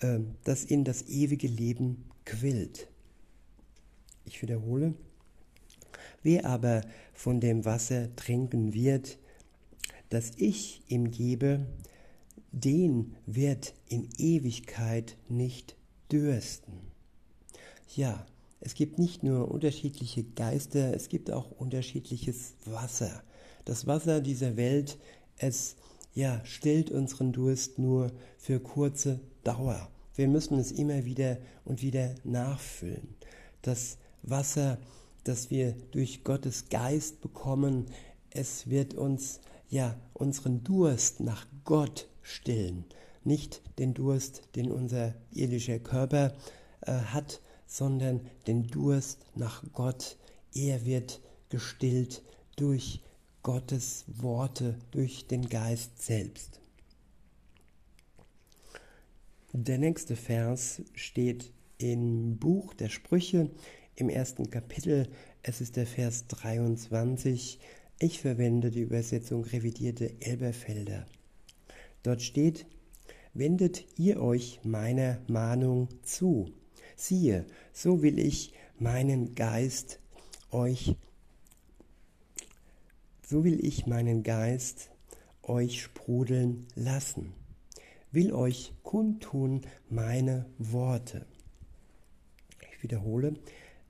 äh, 0.00 0.20
das 0.44 0.64
in 0.64 0.84
das 0.84 1.02
ewige 1.08 1.48
Leben 1.48 2.04
quillt. 2.24 2.88
Ich 4.24 4.42
wiederhole, 4.42 4.94
wer 6.22 6.46
aber 6.46 6.82
von 7.12 7.40
dem 7.40 7.64
Wasser 7.64 8.14
trinken 8.16 8.74
wird, 8.74 9.18
das 10.10 10.32
ich 10.36 10.82
ihm 10.88 11.10
gebe, 11.10 11.66
den 12.52 13.14
wird 13.26 13.74
in 13.88 14.08
Ewigkeit 14.18 15.16
nicht 15.28 15.76
dürsten. 16.10 16.72
Ja, 17.94 18.26
es 18.60 18.74
gibt 18.74 18.98
nicht 18.98 19.22
nur 19.22 19.50
unterschiedliche 19.50 20.24
Geister, 20.24 20.94
es 20.94 21.08
gibt 21.08 21.30
auch 21.30 21.50
unterschiedliches 21.50 22.54
Wasser. 22.66 23.22
Das 23.70 23.86
Wasser 23.86 24.20
dieser 24.20 24.56
Welt, 24.56 24.98
es 25.36 25.76
ja, 26.12 26.44
stillt 26.44 26.90
unseren 26.90 27.32
Durst 27.32 27.78
nur 27.78 28.10
für 28.36 28.58
kurze 28.58 29.20
Dauer. 29.44 29.88
Wir 30.16 30.26
müssen 30.26 30.58
es 30.58 30.72
immer 30.72 31.04
wieder 31.04 31.38
und 31.64 31.80
wieder 31.80 32.16
nachfüllen. 32.24 33.14
Das 33.62 33.98
Wasser, 34.24 34.78
das 35.22 35.52
wir 35.52 35.76
durch 35.92 36.24
Gottes 36.24 36.68
Geist 36.68 37.20
bekommen, 37.20 37.86
es 38.30 38.68
wird 38.68 38.94
uns 38.94 39.38
ja 39.68 39.96
unseren 40.14 40.64
Durst 40.64 41.20
nach 41.20 41.46
Gott 41.64 42.08
stillen, 42.22 42.84
nicht 43.22 43.62
den 43.78 43.94
Durst, 43.94 44.42
den 44.56 44.72
unser 44.72 45.14
irdischer 45.30 45.78
Körper 45.78 46.32
äh, 46.80 46.90
hat, 46.90 47.40
sondern 47.68 48.22
den 48.48 48.66
Durst 48.66 49.20
nach 49.36 49.62
Gott. 49.72 50.16
Er 50.54 50.84
wird 50.84 51.20
gestillt 51.50 52.24
durch 52.56 53.00
Gottes 53.42 54.04
Worte, 54.06 54.78
durch 54.90 55.26
den 55.26 55.48
Geist 55.48 56.02
selbst. 56.02 56.60
Der 59.52 59.78
nächste 59.78 60.14
Vers 60.14 60.82
steht 60.94 61.52
im 61.78 62.36
Buch 62.38 62.74
der 62.74 62.88
Sprüche 62.88 63.50
im 63.96 64.08
ersten 64.08 64.50
Kapitel. 64.50 65.08
Es 65.42 65.60
ist 65.60 65.76
der 65.76 65.86
Vers 65.86 66.26
23. 66.28 67.58
Ich 67.98 68.20
verwende 68.20 68.70
die 68.70 68.82
Übersetzung 68.82 69.44
revidierte 69.44 70.20
Elberfelder. 70.20 71.06
Dort 72.02 72.22
steht, 72.22 72.66
wendet 73.34 73.84
ihr 73.98 74.20
euch 74.20 74.60
meiner 74.64 75.18
Mahnung 75.28 75.88
zu. 76.02 76.52
Siehe, 76.96 77.46
so 77.72 78.02
will 78.02 78.18
ich 78.18 78.52
meinen 78.78 79.34
Geist 79.34 80.00
euch, 80.50 80.96
so 83.30 83.44
will 83.44 83.64
ich 83.64 83.86
meinen 83.86 84.22
Geist 84.22 84.90
euch 85.42 85.82
sprudeln 85.82 86.66
lassen 86.74 87.32
will 88.12 88.32
euch 88.32 88.72
kundtun 88.82 89.62
meine 89.88 90.46
Worte. 90.58 91.26
Ich 92.72 92.82
wiederhole, 92.82 93.34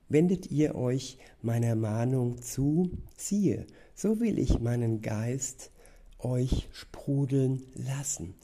wendet 0.09 0.51
ihr 0.51 0.75
euch 0.75 1.17
meiner 1.41 1.75
Mahnung 1.75 2.41
zu, 2.41 2.91
siehe, 3.17 3.65
so 3.95 4.19
will 4.19 4.37
ich 4.37 4.59
meinen 4.59 5.01
Geist 5.01 5.71
euch 6.19 6.67
sprudeln 6.71 7.63
lassen, 7.73 8.35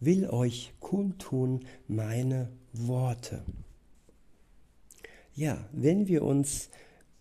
will 0.00 0.28
euch 0.28 0.72
kundtun 0.80 1.64
meine 1.88 2.50
Worte. 2.72 3.44
Ja, 5.34 5.68
wenn 5.72 6.08
wir 6.08 6.22
uns 6.22 6.70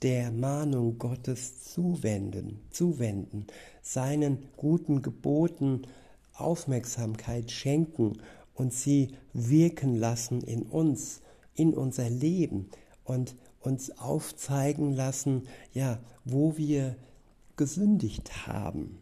der 0.01 0.31
Mahnung 0.31 0.97
Gottes 0.97 1.63
zuwenden, 1.63 2.59
zuwenden, 2.69 3.47
seinen 3.81 4.49
guten 4.57 5.01
Geboten 5.01 5.83
Aufmerksamkeit 6.33 7.51
schenken 7.51 8.19
und 8.53 8.73
sie 8.73 9.09
wirken 9.33 9.95
lassen 9.95 10.41
in 10.41 10.63
uns, 10.63 11.21
in 11.53 11.73
unser 11.73 12.09
Leben 12.09 12.69
und 13.03 13.35
uns 13.61 13.97
aufzeigen 13.97 14.93
lassen, 14.93 15.47
ja, 15.73 15.99
wo 16.23 16.57
wir 16.57 16.95
gesündigt 17.55 18.47
haben. 18.47 18.97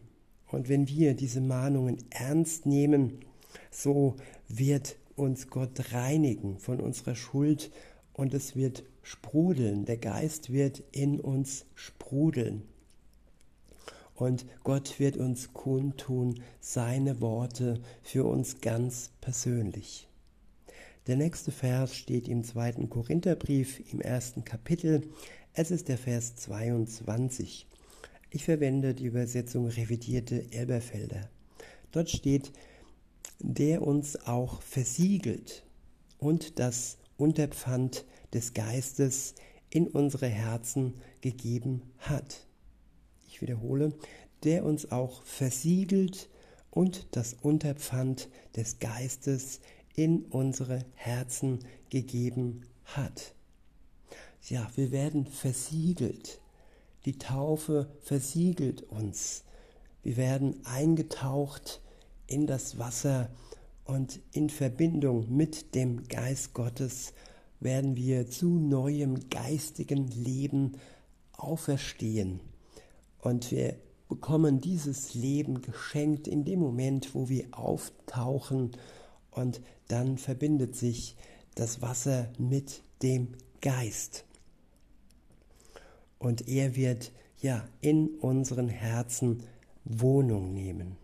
Und 0.50 0.68
wenn 0.68 0.88
wir 0.88 1.14
diese 1.14 1.40
Mahnungen 1.40 1.98
ernst 2.10 2.66
nehmen, 2.66 3.20
so 3.70 4.16
wird 4.48 4.96
uns 5.16 5.48
Gott 5.48 5.92
reinigen 5.92 6.58
von 6.58 6.80
unserer 6.80 7.14
Schuld 7.14 7.70
und 8.12 8.34
es 8.34 8.56
wird 8.56 8.84
sprudeln, 9.04 9.84
der 9.84 9.98
Geist 9.98 10.52
wird 10.52 10.82
in 10.90 11.20
uns 11.20 11.66
sprudeln 11.76 12.62
und 14.14 14.46
Gott 14.62 14.98
wird 14.98 15.16
uns 15.16 15.52
kundtun 15.52 16.40
seine 16.60 17.20
Worte 17.20 17.80
für 18.02 18.24
uns 18.24 18.60
ganz 18.60 19.10
persönlich. 19.20 20.08
Der 21.06 21.16
nächste 21.16 21.52
Vers 21.52 21.94
steht 21.94 22.28
im 22.28 22.44
zweiten 22.44 22.88
Korintherbrief 22.88 23.92
im 23.92 24.00
ersten 24.00 24.44
Kapitel. 24.44 25.02
Es 25.52 25.70
ist 25.70 25.88
der 25.88 25.98
Vers 25.98 26.36
22. 26.36 27.66
Ich 28.30 28.44
verwende 28.44 28.94
die 28.94 29.06
Übersetzung 29.06 29.66
revidierte 29.68 30.50
Elberfelder. 30.50 31.28
Dort 31.92 32.10
steht, 32.10 32.52
der 33.38 33.82
uns 33.82 34.16
auch 34.26 34.62
versiegelt 34.62 35.64
und 36.18 36.58
das 36.58 36.96
Unterpfand 37.16 38.04
des 38.32 38.54
Geistes 38.54 39.34
in 39.70 39.88
unsere 39.88 40.26
Herzen 40.26 40.94
gegeben 41.20 41.82
hat 41.98 42.46
ich 43.34 43.42
wiederhole, 43.42 43.92
der 44.44 44.64
uns 44.64 44.92
auch 44.92 45.24
versiegelt 45.24 46.28
und 46.70 47.08
das 47.10 47.34
Unterpfand 47.34 48.28
des 48.54 48.78
Geistes 48.78 49.60
in 49.96 50.24
unsere 50.26 50.84
Herzen 50.94 51.58
gegeben 51.90 52.62
hat. 52.84 53.34
Ja, 54.48 54.70
wir 54.76 54.92
werden 54.92 55.26
versiegelt. 55.26 56.40
Die 57.06 57.18
Taufe 57.18 57.88
versiegelt 58.02 58.82
uns. 58.82 59.42
Wir 60.04 60.16
werden 60.16 60.64
eingetaucht 60.64 61.80
in 62.28 62.46
das 62.46 62.78
Wasser 62.78 63.30
und 63.84 64.20
in 64.32 64.50
Verbindung 64.50 65.34
mit 65.34 65.74
dem 65.74 66.04
Geist 66.08 66.54
Gottes 66.54 67.12
werden 67.60 67.96
wir 67.96 68.28
zu 68.28 68.58
neuem 68.58 69.28
geistigen 69.28 70.08
Leben 70.08 70.72
auferstehen. 71.32 72.40
Und 73.20 73.50
wir 73.50 73.76
bekommen 74.08 74.60
dieses 74.60 75.14
Leben 75.14 75.62
geschenkt 75.62 76.28
in 76.28 76.44
dem 76.44 76.60
Moment, 76.60 77.14
wo 77.14 77.28
wir 77.28 77.46
auftauchen 77.52 78.72
und 79.30 79.60
dann 79.88 80.18
verbindet 80.18 80.76
sich 80.76 81.16
das 81.54 81.82
Wasser 81.82 82.32
mit 82.38 82.82
dem 83.02 83.28
Geist. 83.60 84.24
Und 86.18 86.48
er 86.48 86.76
wird 86.76 87.12
ja 87.40 87.66
in 87.80 88.08
unseren 88.20 88.68
Herzen 88.68 89.42
Wohnung 89.84 90.54
nehmen. 90.54 90.96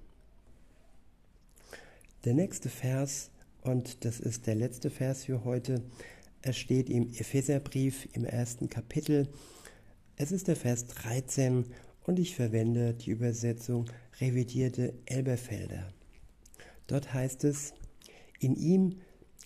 Der 2.24 2.34
nächste 2.34 2.68
Vers, 2.68 3.30
und 3.62 4.04
das 4.04 4.20
ist 4.20 4.46
der 4.46 4.54
letzte 4.54 4.90
Vers 4.90 5.24
für 5.24 5.42
heute, 5.42 5.82
er 6.42 6.52
steht 6.52 6.90
im 6.90 7.08
Epheserbrief 7.14 8.10
im 8.12 8.26
ersten 8.26 8.68
Kapitel. 8.68 9.26
Es 10.16 10.30
ist 10.30 10.46
der 10.46 10.56
Vers 10.56 10.86
13 10.88 11.64
und 12.04 12.18
ich 12.18 12.36
verwende 12.36 12.92
die 12.92 13.12
Übersetzung 13.12 13.86
revidierte 14.20 14.92
Elberfelder. 15.06 15.94
Dort 16.88 17.14
heißt 17.14 17.44
es, 17.44 17.72
in 18.38 18.54
ihm 18.54 19.00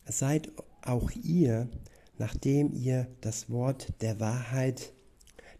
seid 0.06 0.50
auch 0.82 1.12
ihr, 1.12 1.68
nachdem 2.18 2.72
ihr 2.72 3.06
das 3.20 3.50
Wort 3.50 3.92
der 4.00 4.18
Wahrheit, 4.18 4.92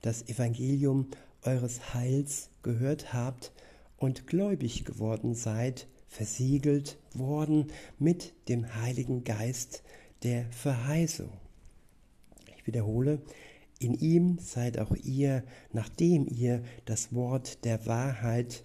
das 0.03 0.27
Evangelium 0.29 1.07
eures 1.42 1.94
Heils 1.94 2.50
gehört 2.64 3.12
habt 3.12 3.53
und 3.98 4.27
gläubig 4.27 4.85
geworden 4.85 5.37
seid, 5.37 5.87
versiegelt 6.14 6.96
worden 7.12 7.72
mit 7.98 8.35
dem 8.48 8.77
Heiligen 8.77 9.24
Geist 9.24 9.83
der 10.22 10.44
Verheißung. 10.53 11.33
Ich 12.57 12.68
wiederhole, 12.68 13.20
in 13.81 13.94
ihm 13.94 14.38
seid 14.38 14.79
auch 14.79 14.94
ihr, 14.94 15.42
nachdem 15.72 16.29
ihr 16.29 16.62
das 16.85 17.12
Wort 17.12 17.64
der 17.64 17.87
Wahrheit, 17.87 18.62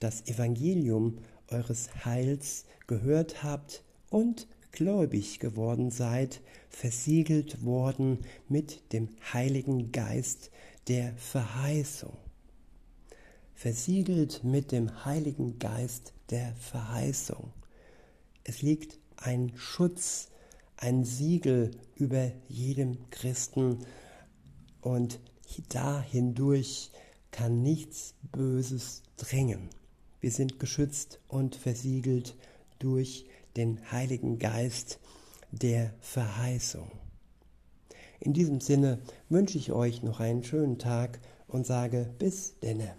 das 0.00 0.26
Evangelium 0.26 1.18
eures 1.48 2.06
Heils 2.06 2.64
gehört 2.86 3.42
habt 3.42 3.84
und 4.08 4.48
gläubig 4.70 5.40
geworden 5.40 5.90
seid, 5.90 6.40
versiegelt 6.70 7.66
worden 7.66 8.20
mit 8.48 8.94
dem 8.94 9.10
Heiligen 9.34 9.92
Geist 9.92 10.50
der 10.88 11.12
Verheißung. 11.16 12.16
Versiegelt 13.54 14.42
mit 14.42 14.72
dem 14.72 15.04
Heiligen 15.04 15.58
Geist 15.58 16.14
der 16.32 16.54
Verheißung. 16.56 17.52
Es 18.42 18.62
liegt 18.62 18.98
ein 19.16 19.52
Schutz, 19.54 20.28
ein 20.76 21.04
Siegel 21.04 21.70
über 21.94 22.32
jedem 22.48 23.08
Christen, 23.10 23.78
und 24.80 25.20
da 25.68 26.00
hindurch 26.02 26.90
kann 27.30 27.62
nichts 27.62 28.14
Böses 28.32 29.02
drängen. 29.16 29.68
Wir 30.20 30.32
sind 30.32 30.58
geschützt 30.58 31.20
und 31.28 31.54
versiegelt 31.54 32.36
durch 32.80 33.26
den 33.56 33.92
Heiligen 33.92 34.38
Geist 34.40 34.98
der 35.52 35.92
Verheißung. 36.00 36.90
In 38.18 38.32
diesem 38.32 38.60
Sinne 38.60 39.00
wünsche 39.28 39.58
ich 39.58 39.72
euch 39.72 40.02
noch 40.02 40.20
einen 40.20 40.42
schönen 40.42 40.78
Tag 40.78 41.20
und 41.46 41.66
sage 41.66 42.12
bis 42.18 42.58
denne. 42.60 42.94